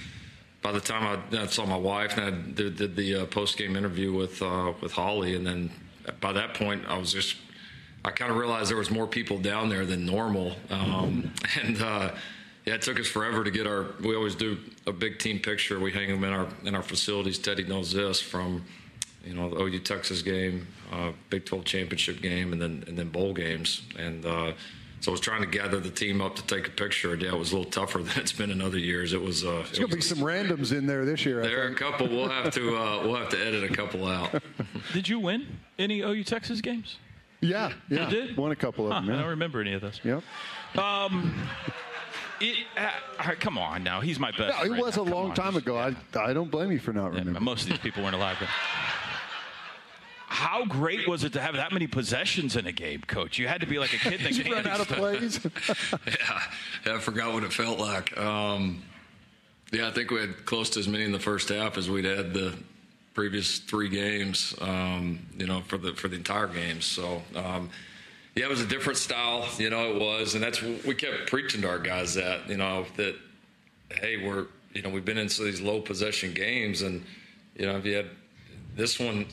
[0.62, 3.58] by the time I, I saw my wife and I did, did the uh, post
[3.58, 5.72] game interview with uh, with Holly, and then
[6.22, 7.38] by that point I was just
[8.06, 11.32] I kind of realized there was more people down there than normal, um,
[11.64, 12.12] and uh,
[12.66, 13.88] yeah, it took us forever to get our.
[14.02, 15.80] We always do a big team picture.
[15.80, 17.40] We hang them in our in our facilities.
[17.40, 18.64] Teddy knows this from
[19.24, 23.10] you know the OU Texas game, uh, Big 12 championship game, and then and then
[23.10, 23.84] bowl games.
[23.98, 24.54] And uh,
[25.00, 27.14] so I was trying to gather the team up to take a picture.
[27.16, 29.14] Yeah, it was a little tougher than it's been in other years.
[29.14, 29.44] It was.
[29.44, 31.42] Uh, There's gonna be some randoms in there this year.
[31.42, 32.08] There are a couple.
[32.08, 34.42] We'll have to uh, we'll have to edit a couple out.
[34.94, 35.46] Did you win
[35.80, 36.98] any OU Texas games?
[37.42, 38.06] Yeah, yeah.
[38.06, 38.38] You did?
[38.38, 39.10] Won a couple of huh, them.
[39.10, 39.16] Yeah.
[39.16, 40.00] I don't remember any of those.
[40.02, 40.24] Yep.
[40.78, 41.34] Um,
[42.40, 44.00] it, uh, come on now.
[44.00, 44.64] He's my best.
[44.64, 45.04] No, it was now.
[45.04, 45.76] a long on, time just, ago.
[45.76, 46.22] Yeah.
[46.22, 47.44] I, I don't blame you for not Yeah, remembering.
[47.44, 48.50] most of these people weren't alive then.
[50.34, 53.38] How great was it to have that many possessions in a game, Coach?
[53.38, 55.40] You had to be like a kid that you run out of plays.
[56.08, 56.42] yeah,
[56.88, 58.18] yeah, I forgot what it felt like.
[58.18, 58.82] Um,
[59.72, 62.06] yeah, I think we had close to as many in the first half as we'd
[62.06, 62.56] had the
[63.14, 64.56] previous three games.
[64.60, 66.86] Um, you know, for the for the entire games.
[66.86, 67.22] So.
[67.36, 67.70] Um,
[68.36, 70.34] yeah, it was a different style, you know, it was.
[70.34, 73.16] And that's we kept preaching to our guys that, you know, that,
[73.92, 76.82] hey, we're, you know, we've been into these low possession games.
[76.82, 77.04] And,
[77.56, 78.08] you know, if you had
[78.76, 79.28] this one,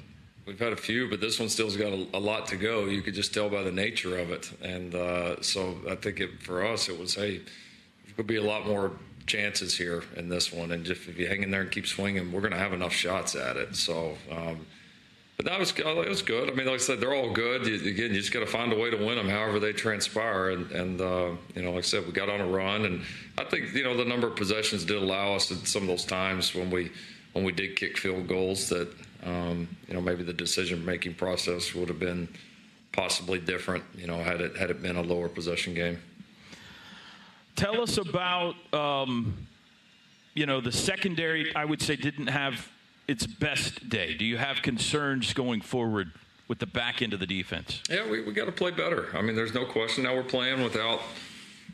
[0.50, 2.86] we've had a few, but this one still's got a, a lot to go.
[2.86, 4.50] You could just tell by the nature of it.
[4.60, 8.42] And uh, so I think it, for us, it was, hey, there could be a
[8.42, 8.90] lot more
[9.26, 10.72] chances here in this one.
[10.72, 12.92] And just if you hang in there and keep swinging, we're going to have enough
[12.92, 13.76] shots at it.
[13.76, 14.66] So, um,
[15.36, 16.50] but that was it was good.
[16.50, 17.64] I mean, like I said, they're all good.
[17.64, 20.50] You, again, you just got to find a way to win them, however they transpire.
[20.50, 23.02] And, and uh, you know, like I said, we got on a run, and
[23.38, 26.04] I think you know the number of possessions did allow us at some of those
[26.04, 26.90] times when we
[27.32, 28.92] when we did kick field goals that
[29.24, 32.28] um, you know maybe the decision making process would have been
[32.92, 33.84] possibly different.
[33.96, 35.98] You know, had it had it been a lower possession game.
[37.56, 39.46] Tell us about um,
[40.34, 41.54] you know the secondary.
[41.54, 42.68] I would say didn't have
[43.10, 44.14] its best day?
[44.14, 46.12] Do you have concerns going forward
[46.46, 47.82] with the back end of the defense?
[47.90, 49.08] Yeah, we, we got to play better.
[49.14, 50.04] I mean, there's no question.
[50.04, 51.00] Now we're playing without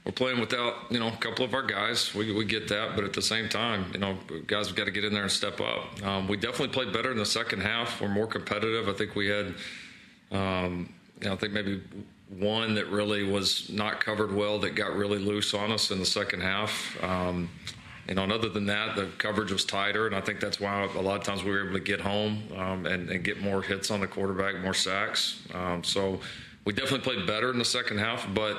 [0.06, 2.14] we're playing without you know a couple of our guys.
[2.14, 4.16] We, we get that, but at the same time, you know,
[4.46, 6.00] guys have got to get in there and step up.
[6.04, 8.00] Um, we definitely played better in the second half.
[8.00, 8.88] We're more competitive.
[8.88, 9.54] I think we had,
[10.30, 11.82] um, you know, I think maybe
[12.38, 16.06] one that really was not covered well that got really loose on us in the
[16.06, 16.96] second half.
[17.02, 17.50] Um,
[18.08, 20.84] you know, and other than that, the coverage was tighter, and I think that's why
[20.84, 23.60] a lot of times we were able to get home um, and, and, get more
[23.60, 25.42] hits on the quarterback, more sacks.
[25.52, 26.20] Um, so
[26.64, 28.58] we definitely played better in the second half, but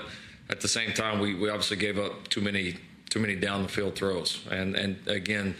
[0.49, 2.75] at the same time, we, we obviously gave up too many
[3.09, 4.45] too many down the field throws.
[4.49, 5.55] And and again,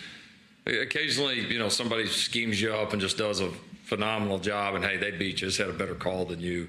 [0.65, 3.51] occasionally, you know, somebody schemes you up and just does a
[3.83, 6.67] phenomenal job, and hey, they beat you, just had a better call than you.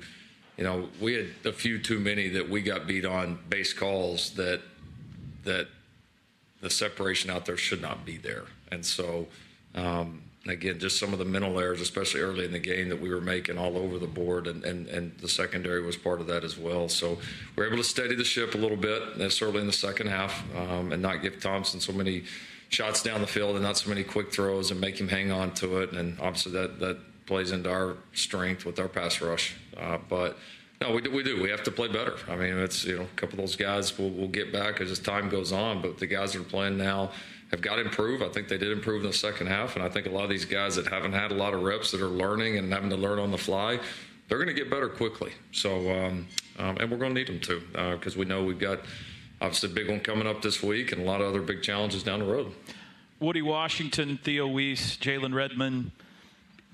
[0.57, 4.31] You know, we had a few too many that we got beat on base calls
[4.33, 4.61] that
[5.45, 5.69] that
[6.61, 8.45] the separation out there should not be there.
[8.73, 9.29] And so,
[9.75, 13.11] um, again, just some of the mental errors, especially early in the game, that we
[13.11, 16.45] were making all over the board, and, and, and the secondary was part of that
[16.45, 16.89] as well.
[16.89, 17.19] So
[17.57, 20.43] we are able to steady the ship a little bit, certainly in the second half,
[20.57, 22.25] um, and not give Thompson so many
[22.71, 25.53] shots down the field and not so many quick throws and make him hang on
[25.55, 25.93] to it.
[25.93, 29.55] And obviously, that, that plays into our strength with our pass rush.
[29.77, 30.37] Uh, but
[30.81, 31.11] no, we do.
[31.11, 31.43] We do.
[31.43, 32.15] We have to play better.
[32.29, 34.97] I mean, it's you know a couple of those guys will will get back as
[34.99, 37.11] time goes on, but the guys that are playing now
[37.51, 38.23] have got to improve.
[38.23, 40.31] I think they did improve in the second half, and I think a lot of
[40.31, 42.97] these guys that haven't had a lot of reps that are learning and having to
[42.97, 43.79] learn on the fly,
[44.29, 45.33] they're going to get better quickly.
[45.53, 46.27] So, um,
[46.59, 48.81] um, and we're going to need them to because uh, we know we've got
[49.41, 52.03] obviously a big one coming up this week and a lot of other big challenges
[52.03, 52.53] down the road.
[53.21, 55.93] Woody Washington, Theo Wease, Jalen Redmond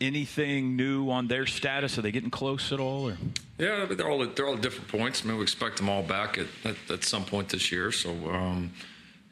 [0.01, 1.99] anything new on their status?
[1.99, 3.09] Are they getting close at all?
[3.11, 3.17] Or?
[3.59, 5.25] Yeah, they're all they're all at different points.
[5.25, 7.93] I mean, we expect them all back at, at, at some point this year.
[7.93, 8.73] So um,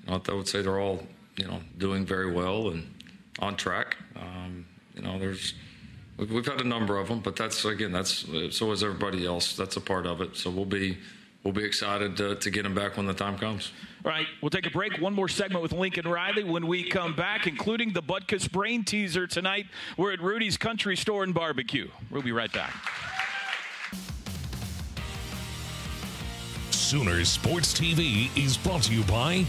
[0.08, 2.92] I would say they're all you know doing very well and
[3.38, 3.96] on track.
[4.16, 5.54] Um, you know, there's
[6.16, 9.56] we've had a number of them, but that's again that's so is everybody else.
[9.56, 10.36] That's a part of it.
[10.36, 10.98] So we'll be
[11.42, 13.72] we'll be excited to, to get them back when the time comes.
[14.04, 15.00] All right, we'll take a break.
[15.00, 19.26] One more segment with Lincoln Riley when we come back, including the Butkus Brain teaser
[19.26, 19.66] tonight.
[19.96, 21.88] We're at Rudy's Country Store and Barbecue.
[22.10, 22.74] We'll be right back.
[26.70, 29.46] Sooner Sports TV is brought to you by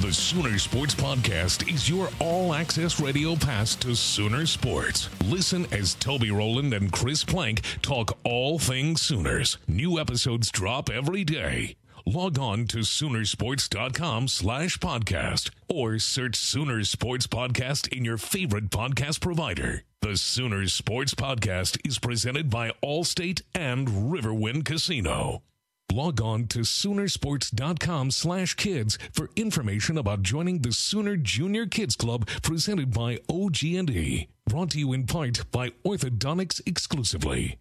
[0.00, 5.08] the Sooner Sports Podcast is your all access radio pass to Sooner Sports.
[5.24, 9.58] Listen as Toby Rowland and Chris Plank talk all things Sooners.
[9.68, 11.76] New episodes drop every day.
[12.06, 19.20] Log on to Soonersports.com slash podcast or search Sooner Sports Podcast in your favorite podcast
[19.20, 19.84] provider.
[20.02, 25.42] The Sooners Sports Podcast is presented by Allstate and Riverwind Casino.
[25.92, 32.28] Log on to Soonersports.com slash kids for information about joining the Sooner Junior Kids Club
[32.42, 34.28] presented by OG&E.
[34.46, 37.58] Brought to you in part by Orthodontics exclusively.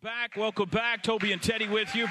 [0.00, 0.36] Welcome back.
[0.36, 1.02] Welcome back.
[1.02, 2.06] Toby and Teddy with you.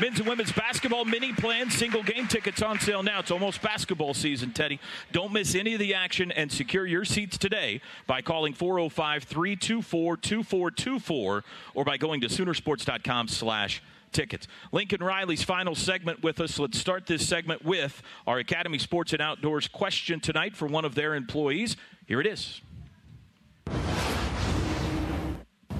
[0.00, 3.20] Men's and women's basketball mini plan, single game tickets on sale now.
[3.20, 4.78] It's almost basketball season, Teddy.
[5.10, 10.16] Don't miss any of the action and secure your seats today by calling 405 324
[10.16, 11.44] 2424
[11.74, 14.46] or by going to Soonersports.com slash tickets.
[14.70, 16.58] Lincoln Riley's final segment with us.
[16.58, 20.94] Let's start this segment with our Academy Sports and Outdoors question tonight for one of
[20.94, 21.76] their employees.
[22.06, 22.60] Here it is.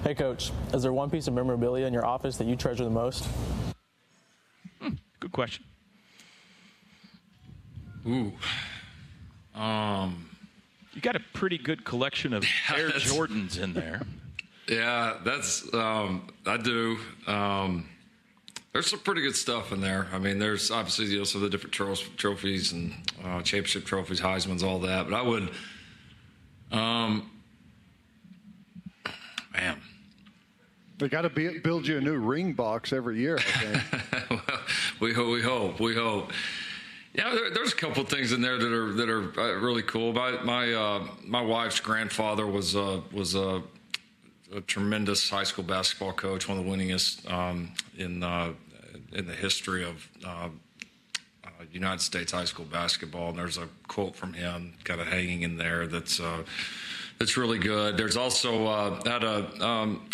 [0.04, 2.90] Hey, Coach, is there one piece of memorabilia in your office that you treasure the
[2.90, 3.26] most?
[4.78, 5.64] Hmm, good question.
[8.06, 8.30] Ooh.
[9.58, 10.28] Um,
[10.92, 12.44] You got a pretty good collection of
[12.76, 14.02] Air Jordans in there.
[14.68, 16.98] Yeah, that's um, I do.
[17.26, 17.88] Um,
[18.74, 20.08] there's some pretty good stuff in there.
[20.12, 22.92] I mean, there's obviously you know some of the different tro- trophies and
[23.24, 25.08] uh, championship trophies, Heisman's, all that.
[25.08, 25.50] But I would,
[26.72, 27.30] um,
[29.54, 29.80] man,
[30.98, 33.38] They got to build you a new ring box every year.
[33.38, 33.40] I
[33.78, 34.40] think.
[35.00, 35.32] we hope.
[35.32, 35.80] We hope.
[35.80, 36.32] We hope.
[37.14, 40.12] Yeah, there, there's a couple things in there that are that are uh, really cool.
[40.12, 43.62] My my uh, my wife's grandfather was uh, was a,
[44.54, 48.52] a tremendous high school basketball coach, one of the winningest um, in uh,
[49.12, 50.48] in the history of uh,
[51.44, 53.30] uh, United States high school basketball.
[53.30, 56.42] And there's a quote from him kind of hanging in there that's uh,
[57.18, 57.96] that's really good.
[57.96, 60.08] There's also uh, had a um,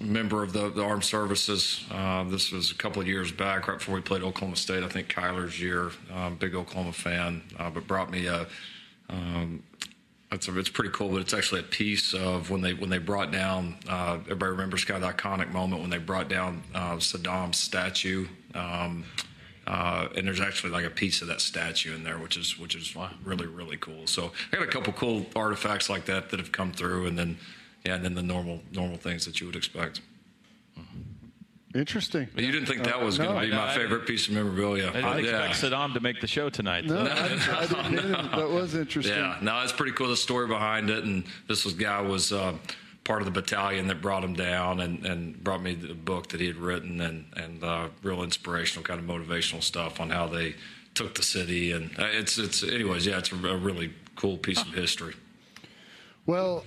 [0.00, 1.84] member of the, the armed services.
[1.90, 4.82] Uh, this was a couple of years back, right before we played Oklahoma State.
[4.84, 5.90] I think Kyler's year.
[6.14, 8.46] Um, big Oklahoma fan, uh, but brought me a.
[9.10, 9.62] Um,
[10.30, 12.98] it's, a, it's pretty cool, but it's actually a piece of when they when they
[12.98, 13.76] brought down.
[13.88, 18.26] Uh, everybody remembers kind of the iconic moment when they brought down uh, Saddam's statue.
[18.54, 19.04] Um,
[19.66, 22.74] uh, and there's actually like a piece of that statue in there, which is which
[22.74, 24.06] is really really cool.
[24.06, 27.38] So I got a couple cool artifacts like that that have come through, and then
[27.88, 30.00] yeah, and then the normal normal things that you would expect.
[31.74, 32.28] Interesting.
[32.34, 33.26] But you didn't think that was No.
[33.26, 34.88] going to be my I- favorite piece of memorabilia?
[34.88, 36.84] I didn't Uh, expect Saddam to make the show tonight.
[36.86, 38.28] No, I, I didn't either.
[38.36, 39.14] That was interesting.
[39.16, 40.08] Yeah, no, it's pretty cool.
[40.08, 42.54] The story behind it, and this was guy was uh,
[43.04, 46.40] part of the battalion that brought him down, and, and brought me the book that
[46.40, 50.54] he had written, and and uh, real inspirational, kind of motivational stuff on how they
[50.94, 54.62] took the city, and uh, it's it's anyways, yeah, it's a, a really cool piece
[54.62, 55.14] of history.
[56.24, 56.64] Well,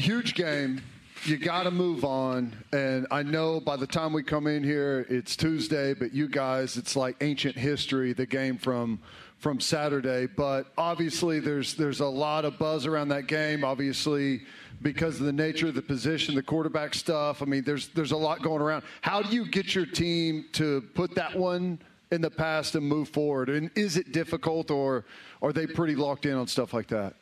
[0.00, 0.80] huge game.
[1.24, 2.56] You got to move on.
[2.72, 6.78] And I know by the time we come in here, it's Tuesday, but you guys,
[6.78, 8.98] it's like ancient history, the game from
[9.38, 10.26] from Saturday.
[10.26, 13.64] But obviously, there's there's a lot of buzz around that game.
[13.64, 14.42] Obviously,
[14.80, 17.42] because of the nature of the position, the quarterback stuff.
[17.42, 18.84] I mean, there's there's a lot going around.
[19.02, 21.78] How do you get your team to put that one
[22.10, 23.50] in the past and move forward?
[23.50, 25.04] And is it difficult, or
[25.42, 27.14] are they pretty locked in on stuff like that?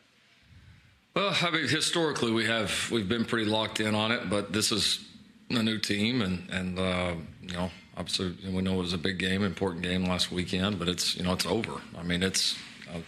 [1.18, 4.70] Well, I mean, historically we have we've been pretty locked in on it, but this
[4.70, 5.04] is
[5.50, 9.18] a new team, and and uh, you know, obviously we know it was a big
[9.18, 11.82] game, important game last weekend, but it's you know it's over.
[11.98, 12.56] I mean, it's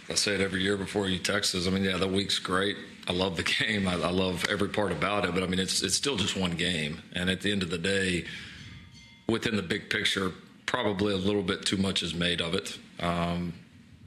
[0.08, 1.68] I say it every year before you text us.
[1.68, 2.76] I mean, yeah, the week's great.
[3.06, 3.86] I love the game.
[3.86, 6.56] I, I love every part about it, but I mean, it's it's still just one
[6.56, 8.24] game, and at the end of the day,
[9.28, 10.32] within the big picture,
[10.66, 12.76] probably a little bit too much is made of it.
[12.98, 13.52] Um,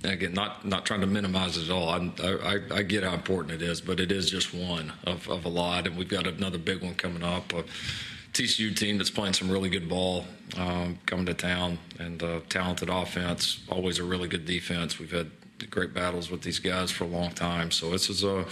[0.03, 1.89] again, not not trying to minimize it at all.
[1.89, 5.45] I, I I get how important it is, but it is just one of, of
[5.45, 7.53] a lot, and we've got another big one coming up.
[7.53, 7.63] A
[8.33, 10.25] TCU team that's playing some really good ball,
[10.57, 13.63] um, coming to town, and uh, talented offense.
[13.69, 14.99] Always a really good defense.
[14.99, 15.29] We've had
[15.69, 18.45] great battles with these guys for a long time, so this is a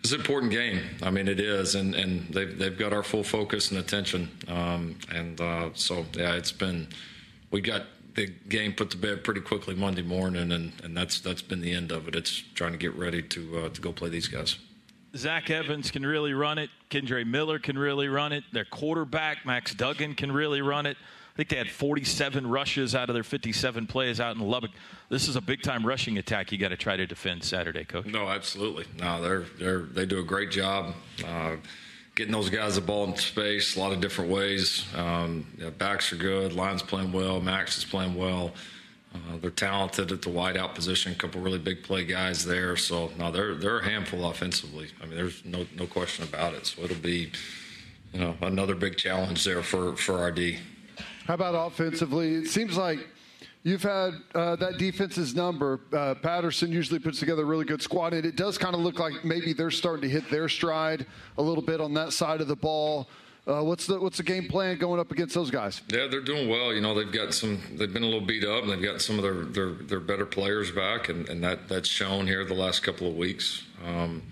[0.00, 0.80] it's an important game.
[1.02, 4.30] I mean, it is, and, and they've they've got our full focus and attention.
[4.48, 6.88] Um, and uh, so, yeah, it's been
[7.50, 7.82] we got
[8.14, 11.72] the game put to bed pretty quickly Monday morning, and, and that's that's been the
[11.72, 12.14] end of it.
[12.14, 14.58] It's trying to get ready to uh, to go play these guys.
[15.16, 16.70] Zach Evans can really run it.
[16.88, 18.44] Kendre Miller can really run it.
[18.52, 20.96] Their quarterback, Max Duggan, can really run it.
[21.32, 24.72] I think they had 47 rushes out of their 57 plays out in Lubbock.
[25.08, 28.06] This is a big time rushing attack you got to try to defend Saturday, coach.
[28.06, 28.84] No, absolutely.
[28.98, 30.94] No, they're they're they do a great job.
[31.24, 31.56] Uh,
[32.14, 34.84] Getting those guys the ball in space, a lot of different ways.
[34.96, 36.52] Um, yeah, backs are good.
[36.52, 37.40] Line's playing well.
[37.40, 38.52] Max is playing well.
[39.14, 41.12] Uh, they're talented at the wideout position.
[41.12, 42.76] A couple really big play guys there.
[42.76, 44.88] So no, they're they're a handful offensively.
[45.02, 46.66] I mean, there's no no question about it.
[46.66, 47.32] So it'll be,
[48.12, 50.58] you know, another big challenge there for for our D.
[51.26, 52.34] How about offensively?
[52.34, 53.06] It seems like
[53.62, 55.80] you've had uh, that defense's number.
[55.92, 58.98] Uh, Patterson usually puts together a really good squad, and it does kind of look
[58.98, 61.06] like maybe they're starting to hit their stride
[61.38, 63.08] a little bit on that side of the ball.
[63.46, 65.80] Uh, what's the what's the game plan going up against those guys?
[65.88, 66.72] Yeah, they're doing well.
[66.72, 67.58] You know, they've got some.
[67.74, 70.26] They've been a little beat up, and they've got some of their their, their better
[70.26, 73.64] players back, and, and that that's shown here the last couple of weeks.
[73.84, 74.22] Um,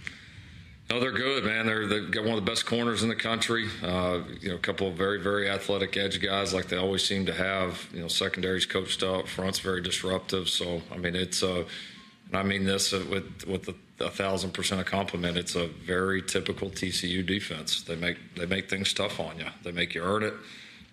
[0.91, 1.67] no, they're good, man.
[1.67, 3.69] They're they've got one of the best corners in the country.
[3.83, 7.27] Uh, you know, a couple of very very athletic edge guys, like they always seem
[7.27, 7.89] to have.
[7.93, 10.49] You know, secondaries coached up, front's very disruptive.
[10.49, 11.65] So I mean, it's uh,
[12.29, 15.37] and I mean this with with a, a thousand percent a compliment.
[15.37, 17.83] It's a very typical TCU defense.
[17.83, 19.47] They make they make things tough on you.
[19.65, 20.35] They make you earn it.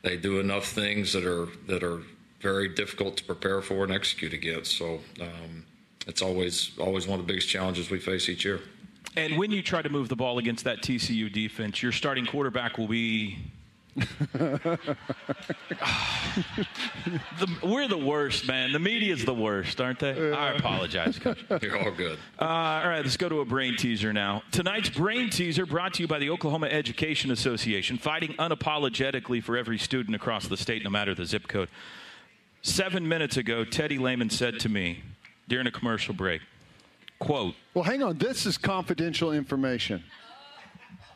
[0.01, 2.01] They do enough things that are that are
[2.41, 4.77] very difficult to prepare for and execute against.
[4.77, 5.65] So um,
[6.07, 8.61] it's always always one of the biggest challenges we face each year.
[9.17, 12.77] And when you try to move the ball against that TCU defense, your starting quarterback
[12.77, 13.37] will be
[17.39, 18.73] The, we're the worst, man.
[18.73, 20.33] The media's the worst, aren't they?
[20.33, 21.39] I apologize, Coach.
[21.61, 22.19] You're all good.
[22.39, 24.43] Uh, all right, let's go to a brain teaser now.
[24.51, 29.77] Tonight's brain teaser brought to you by the Oklahoma Education Association, fighting unapologetically for every
[29.77, 31.69] student across the state, no matter the zip code.
[32.61, 35.03] Seven minutes ago, Teddy Lehman said to me
[35.47, 36.41] during a commercial break,
[37.19, 38.17] quote, Well, hang on.
[38.17, 40.03] This is confidential information.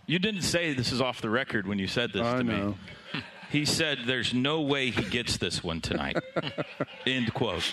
[0.06, 2.68] You didn't say this is off the record when you said this I to know.
[2.70, 3.22] me.
[3.52, 6.18] He said, There's no way he gets this one tonight.
[7.08, 7.64] End quote.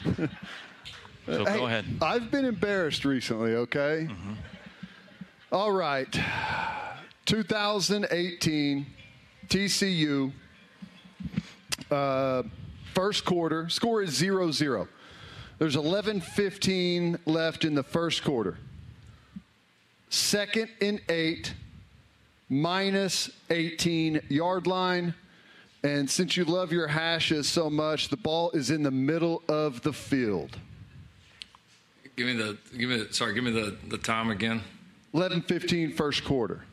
[1.27, 1.85] So Hey, go ahead.
[2.01, 4.09] I've been embarrassed recently, okay?
[5.53, 6.09] All right.
[7.27, 8.87] 2018
[9.49, 10.33] TCU
[11.91, 12.43] uh,
[12.95, 14.89] first quarter score is 0-0.
[15.59, 18.59] There's 11:15 left in the first quarter.
[20.11, 21.55] Second and 8
[22.49, 25.15] minus 18 yard line.
[25.83, 29.83] And since you love your hashes so much, the ball is in the middle of
[29.83, 30.57] the field.
[32.17, 34.63] Give me the give me the, sorry, give me the, the time again.
[35.15, 36.65] 11:15 first quarter.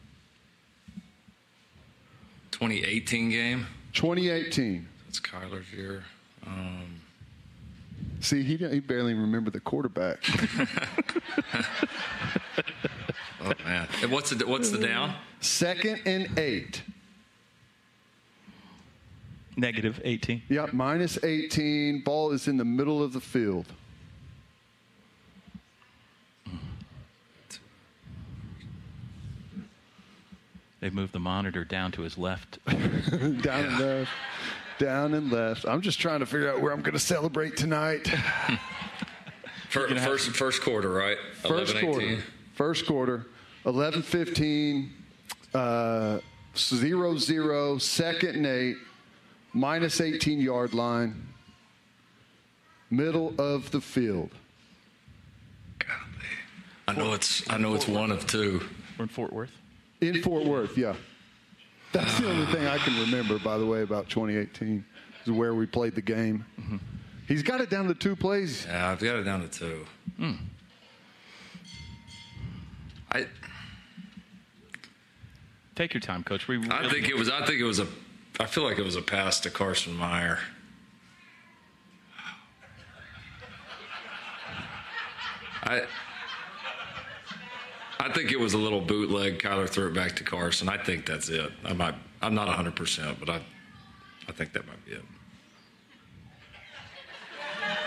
[2.51, 3.67] 2018 game.
[3.93, 4.87] 2018.
[5.05, 6.03] That's Kyler's year.
[6.45, 7.01] Um,
[8.23, 10.23] See, he, he barely remember the quarterback.
[13.41, 15.13] oh man, And what's the what's the down?
[15.41, 16.83] Second and eight.
[19.57, 20.43] Negative 18.
[20.47, 22.01] Yep, minus 18.
[22.05, 23.65] Ball is in the middle of the field.
[30.79, 32.59] They've moved the monitor down to his left.
[32.67, 34.11] down and left.
[34.79, 35.65] Down and left.
[35.65, 38.07] I'm just trying to figure out where I'm going to celebrate tonight.
[39.69, 41.17] Fir- First first quarter, right?
[41.41, 42.05] First 11, quarter.
[42.05, 42.23] 18.
[42.53, 43.25] First quarter.
[43.65, 44.93] 11 15.
[45.53, 46.19] Uh,
[46.55, 47.77] 0 0.
[47.77, 48.77] Second and eight.
[49.53, 51.27] Minus 18 yard line.
[52.89, 54.29] Middle of the field.
[56.87, 58.61] I know it's I know it's one of two.
[58.97, 59.51] We're in Fort Worth.
[60.01, 60.95] In Fort Worth, yeah.
[61.93, 64.83] That's the only thing I can remember, by the way, about 2018
[65.25, 66.45] is where we played the game.
[66.59, 66.77] Mm-hmm.
[67.27, 68.65] He's got it down to two plays.
[68.65, 69.85] Yeah, I've got it down to two.
[70.17, 70.33] Hmm.
[73.11, 73.27] I
[75.75, 76.47] Take your time, Coach.
[76.47, 77.87] We I think it was I think it was a
[78.39, 80.39] I feel like it was a pass to Carson Meier.
[85.63, 85.83] I
[87.99, 89.39] I think it was a little bootleg.
[89.39, 90.67] Kyler threw it back to Carson.
[90.69, 91.51] I think that's it.
[91.63, 93.41] I might I'm not 100, percent but I
[94.27, 95.03] I think that might be it.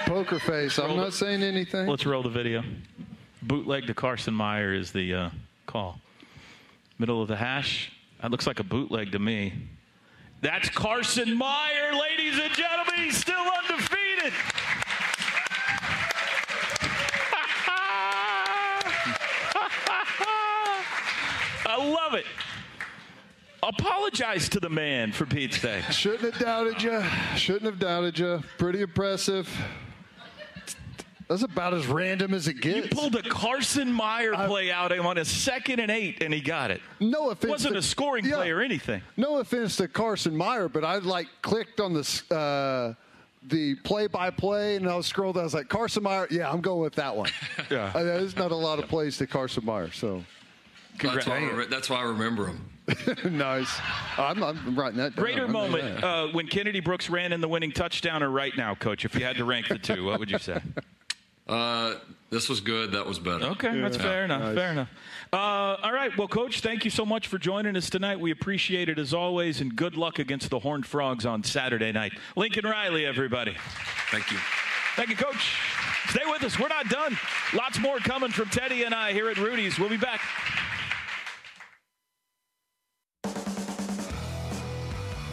[0.06, 0.78] Poker face.
[0.78, 1.12] I'm not it.
[1.12, 1.86] saying anything.
[1.86, 2.62] Let's roll the video.
[3.42, 5.30] Bootleg to Carson Meier is the uh,
[5.66, 6.00] call.
[6.98, 7.92] Middle of the hash.
[8.22, 9.52] That looks like a bootleg to me.
[10.40, 12.94] That's Carson Meier, ladies and gentlemen.
[12.96, 13.95] He's still undefeated.
[21.68, 22.26] I love it.
[23.62, 25.82] Apologize to the man for Pete's sake.
[25.90, 27.02] Shouldn't have doubted you.
[27.36, 28.42] Shouldn't have doubted you.
[28.58, 29.48] Pretty impressive.
[31.28, 32.86] That's about as random as it gets.
[32.88, 36.70] You pulled a Carson Meier play out on a second and eight, and he got
[36.70, 36.80] it.
[37.00, 37.44] no offense.
[37.44, 38.36] It wasn't to- a scoring Yeah.
[38.36, 39.02] play or anything.
[39.16, 42.94] No offense to Carson Meier, but I like clicked on the uh,
[43.48, 45.38] the play by play and I was scrolled.
[45.38, 46.26] I was like Carson Meier.
[46.30, 47.30] Yeah, I'm going with that one.
[47.70, 47.90] Yeah.
[47.94, 50.22] Uh, there's not a lot of plays to Carson Meier, so
[51.02, 52.70] That's why, I, re- that's why I remember him.
[53.36, 53.80] nice.
[54.16, 55.24] I'm, I'm writing that down.
[55.24, 58.52] Greater I know moment uh, when Kennedy Brooks ran in the winning touchdown, or right
[58.56, 59.04] now, Coach?
[59.04, 60.60] If you had to rank the two, what would you say?
[61.48, 61.94] Uh,
[62.28, 62.90] this was good.
[62.90, 63.44] That was better.
[63.44, 64.40] Okay, that's fair enough.
[64.42, 64.54] nice.
[64.56, 64.88] Fair enough.
[65.36, 68.18] Uh, all right, well, Coach, thank you so much for joining us tonight.
[68.18, 72.14] We appreciate it as always, and good luck against the Horned Frogs on Saturday night.
[72.36, 73.54] Lincoln Riley, everybody.
[74.10, 74.38] Thank you.
[74.94, 75.60] Thank you, Coach.
[76.08, 76.58] Stay with us.
[76.58, 77.18] We're not done.
[77.52, 79.78] Lots more coming from Teddy and I here at Rudy's.
[79.78, 80.22] We'll be back.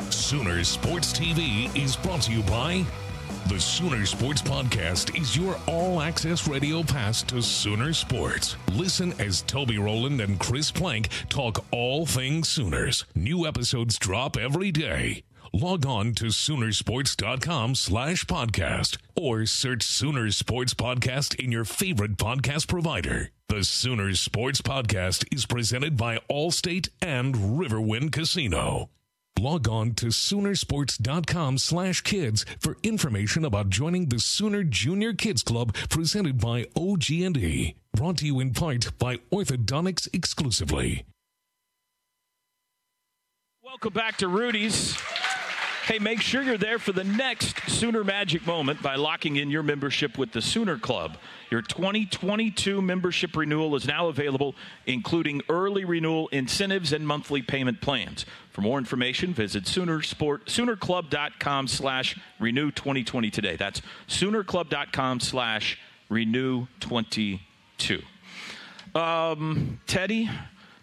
[0.09, 2.85] Sooner Sports TV is brought to you by
[3.47, 8.55] the Sooner Sports Podcast is your all access radio pass to Sooner Sports.
[8.71, 13.05] Listen as Toby Rowland and Chris Plank talk all things Sooners.
[13.15, 15.23] New episodes drop every day.
[15.51, 22.67] Log on to Soonersports.com slash podcast or search Sooner Sports Podcast in your favorite podcast
[22.67, 23.29] provider.
[23.49, 28.89] The Sooner Sports Podcast is presented by Allstate and Riverwind Casino.
[29.39, 35.73] Log on to Soonersports.com slash kids for information about joining the Sooner Junior Kids Club
[35.89, 37.75] presented by OG&E.
[37.93, 41.05] Brought to you in part by Orthodontics exclusively.
[43.63, 44.97] Welcome back to Rudy's.
[45.86, 49.63] Hey, make sure you're there for the next Sooner Magic moment by locking in your
[49.63, 51.17] membership with the Sooner Club.
[51.51, 54.55] Your 2022 membership renewal is now available,
[54.86, 58.25] including early renewal incentives and monthly payment plans.
[58.51, 63.57] For more information, visit Soonersport, SoonerClub.com slash renew 2020 today.
[63.57, 65.77] That's SoonerClub.com slash
[66.07, 67.99] renew 22.
[68.95, 70.29] Um, Teddy,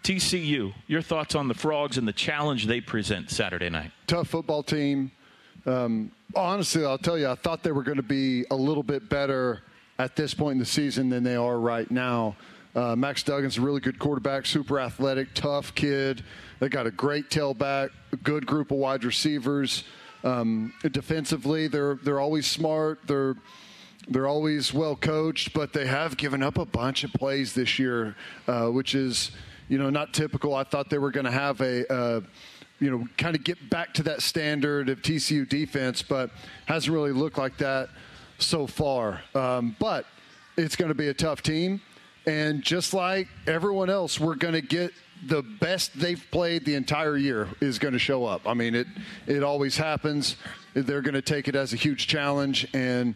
[0.03, 3.91] TCU, your thoughts on the Frogs and the challenge they present Saturday night?
[4.07, 5.11] Tough football team.
[5.65, 9.09] Um, honestly, I'll tell you, I thought they were going to be a little bit
[9.09, 9.61] better
[9.99, 12.35] at this point in the season than they are right now.
[12.73, 16.23] Uh, Max Duggan's a really good quarterback, super athletic, tough kid.
[16.59, 17.89] They got a great tailback,
[18.23, 19.83] good group of wide receivers.
[20.23, 22.99] Um, defensively, they're they're always smart.
[23.07, 23.35] They're
[24.07, 28.15] they're always well coached, but they have given up a bunch of plays this year,
[28.47, 29.31] uh, which is
[29.71, 30.53] you know not typical.
[30.53, 31.91] I thought they were going to have a.
[31.91, 32.21] Uh,
[32.79, 36.31] you know, kind of get back to that standard of TCU defense, but
[36.65, 37.89] hasn't really looked like that
[38.39, 39.21] so far.
[39.35, 40.07] Um, but
[40.57, 41.79] it's going to be a tough team.
[42.25, 44.93] And just like everyone else, we're going to get
[45.27, 48.47] the best they've played the entire year is going to show up.
[48.47, 48.87] I mean, it
[49.27, 50.35] it always happens.
[50.73, 53.13] They're going to take it as a huge challenge, and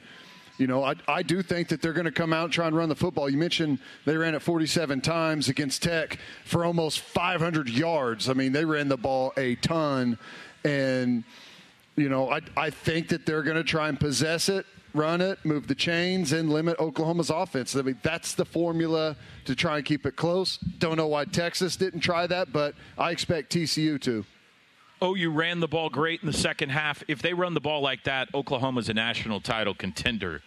[0.57, 2.75] you know, I, I do think that they're going to come out and try and
[2.75, 3.29] run the football.
[3.29, 8.29] You mentioned they ran it 47 times against Tech for almost 500 yards.
[8.29, 10.17] I mean, they ran the ball a ton,
[10.63, 11.23] and
[11.95, 15.37] you know, I I think that they're going to try and possess it run it,
[15.43, 17.75] move the chains, and limit Oklahoma's offense.
[17.75, 20.57] I mean, that's the formula to try and keep it close.
[20.79, 24.25] Don't know why Texas didn't try that, but I expect TCU to.
[25.03, 27.03] OU ran the ball great in the second half.
[27.07, 30.41] If they run the ball like that, Oklahoma's a national title contender.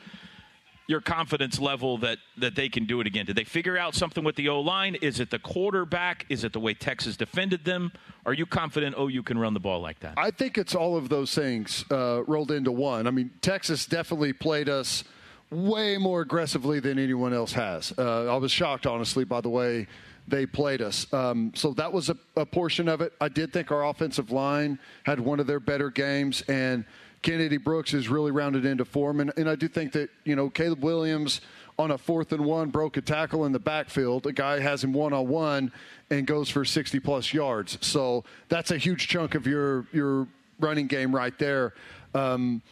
[0.86, 3.26] Your confidence level that that they can do it again.
[3.26, 4.94] Did they figure out something with the O line?
[4.94, 6.24] Is it the quarterback?
[6.30, 7.92] Is it the way Texas defended them?
[8.24, 10.14] Are you confident OU can run the ball like that?
[10.16, 13.06] I think it's all of those things uh, rolled into one.
[13.06, 15.04] I mean, Texas definitely played us
[15.50, 17.92] way more aggressively than anyone else has.
[17.98, 19.86] Uh, I was shocked, honestly, by the way
[20.28, 21.10] they played us.
[21.12, 23.12] Um, so that was a, a, portion of it.
[23.20, 26.84] I did think our offensive line had one of their better games, and
[27.22, 29.20] Kennedy Brooks is really rounded into form.
[29.20, 31.40] And, and I do think that, you know, Caleb Williams
[31.78, 34.26] on a fourth and one broke a tackle in the backfield.
[34.26, 35.72] A guy has him one on one
[36.10, 37.78] and goes for 60 plus yards.
[37.80, 40.26] So that's a huge chunk of your, your
[40.60, 41.74] running game right there.
[42.14, 42.62] Um,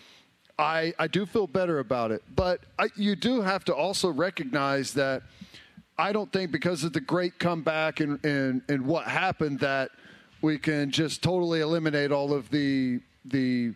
[0.58, 2.22] I, I do feel better about it.
[2.34, 5.22] But I, you do have to also recognize that–
[5.98, 9.90] I don't think because of the great comeback and, and, and what happened that
[10.42, 13.74] we can just totally eliminate all of the the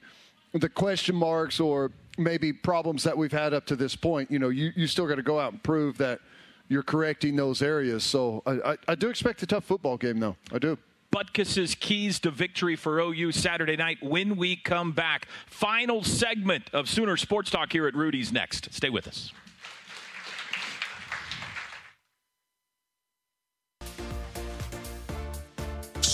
[0.52, 4.30] the question marks or maybe problems that we've had up to this point.
[4.30, 6.20] You know, you, you still got to go out and prove that
[6.68, 8.04] you're correcting those areas.
[8.04, 10.36] So I, I, I do expect a tough football game, though.
[10.52, 10.76] I do.
[11.10, 15.26] Butkus's keys to victory for OU Saturday night when we come back.
[15.46, 18.72] Final segment of Sooner Sports Talk here at Rudy's next.
[18.72, 19.32] Stay with us.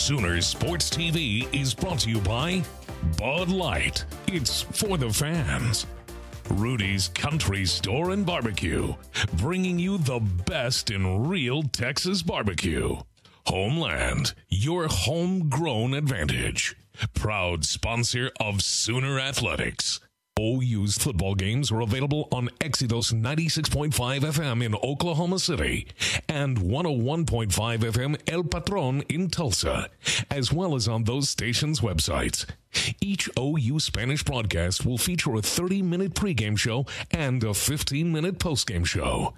[0.07, 2.63] Sooners Sports TV is brought to you by
[3.19, 4.05] Bud Light.
[4.29, 5.85] It's for the fans.
[6.49, 8.95] Rudy's Country Store and Barbecue,
[9.33, 12.95] bringing you the best in real Texas barbecue.
[13.47, 16.77] Homeland, your homegrown advantage.
[17.15, 19.99] Proud sponsor of Sooner Athletics.
[20.39, 25.89] OU's football games are available on Exodus 96.5 FM in Oklahoma City
[26.29, 29.89] and 101.5 FM El Patron in Tulsa,
[30.31, 32.45] as well as on those stations' websites.
[33.01, 38.39] Each OU Spanish broadcast will feature a 30 minute pregame show and a 15 minute
[38.39, 39.33] postgame show.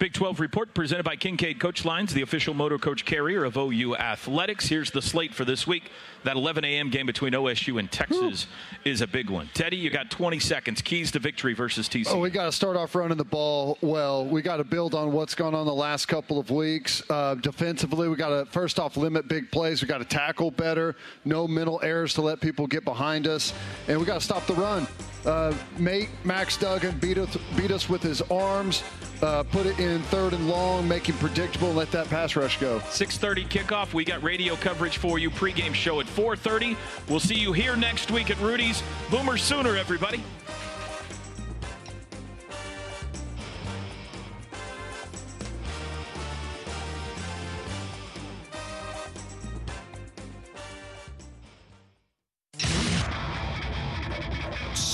[0.00, 3.96] Big 12 report presented by Kincaid Coach Lines, the official motor coach carrier of OU
[3.96, 4.66] Athletics.
[4.66, 5.90] Here's the slate for this week.
[6.24, 6.88] That 11 a.m.
[6.88, 8.46] game between OSU and Texas
[8.86, 9.50] is a big one.
[9.52, 10.80] Teddy, you got 20 seconds.
[10.80, 12.06] Keys to victory versus TCU.
[12.12, 14.24] Oh, we got to start off running the ball well.
[14.24, 17.02] We got to build on what's gone on the last couple of weeks.
[17.10, 19.82] Uh, defensively, we got to first off limit big plays.
[19.82, 20.96] We got to tackle better.
[21.26, 23.52] No mental errors to let people get behind us,
[23.86, 24.86] and we got to stop the run.
[25.24, 28.82] Uh, make Max Duggan beat us, beat us with his arms.
[29.22, 32.80] Uh, put it in third and long, make him predictable, let that pass rush go.
[32.90, 33.92] 6:30 kickoff.
[33.92, 35.30] We got radio coverage for you.
[35.30, 36.76] Pregame show at 4:30.
[37.08, 40.22] We'll see you here next week at Rudy's Boomer Sooner, everybody.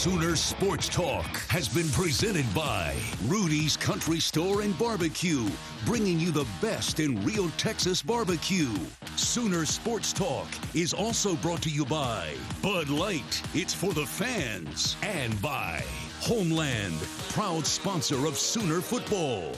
[0.06, 2.94] Sooner Sports Talk has been presented by
[3.24, 5.44] Rudy's Country Store and Barbecue,
[5.84, 8.70] bringing you the best in real Texas barbecue.
[9.16, 14.96] Sooner Sports Talk is also brought to you by Bud Light, it's for the fans,
[15.02, 15.82] and by
[16.20, 17.00] Homeland,
[17.30, 19.50] proud sponsor of Sooner football.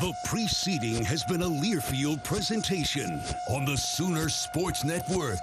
[0.00, 5.38] The preceding has been a Learfield presentation on the Sooner Sports Network.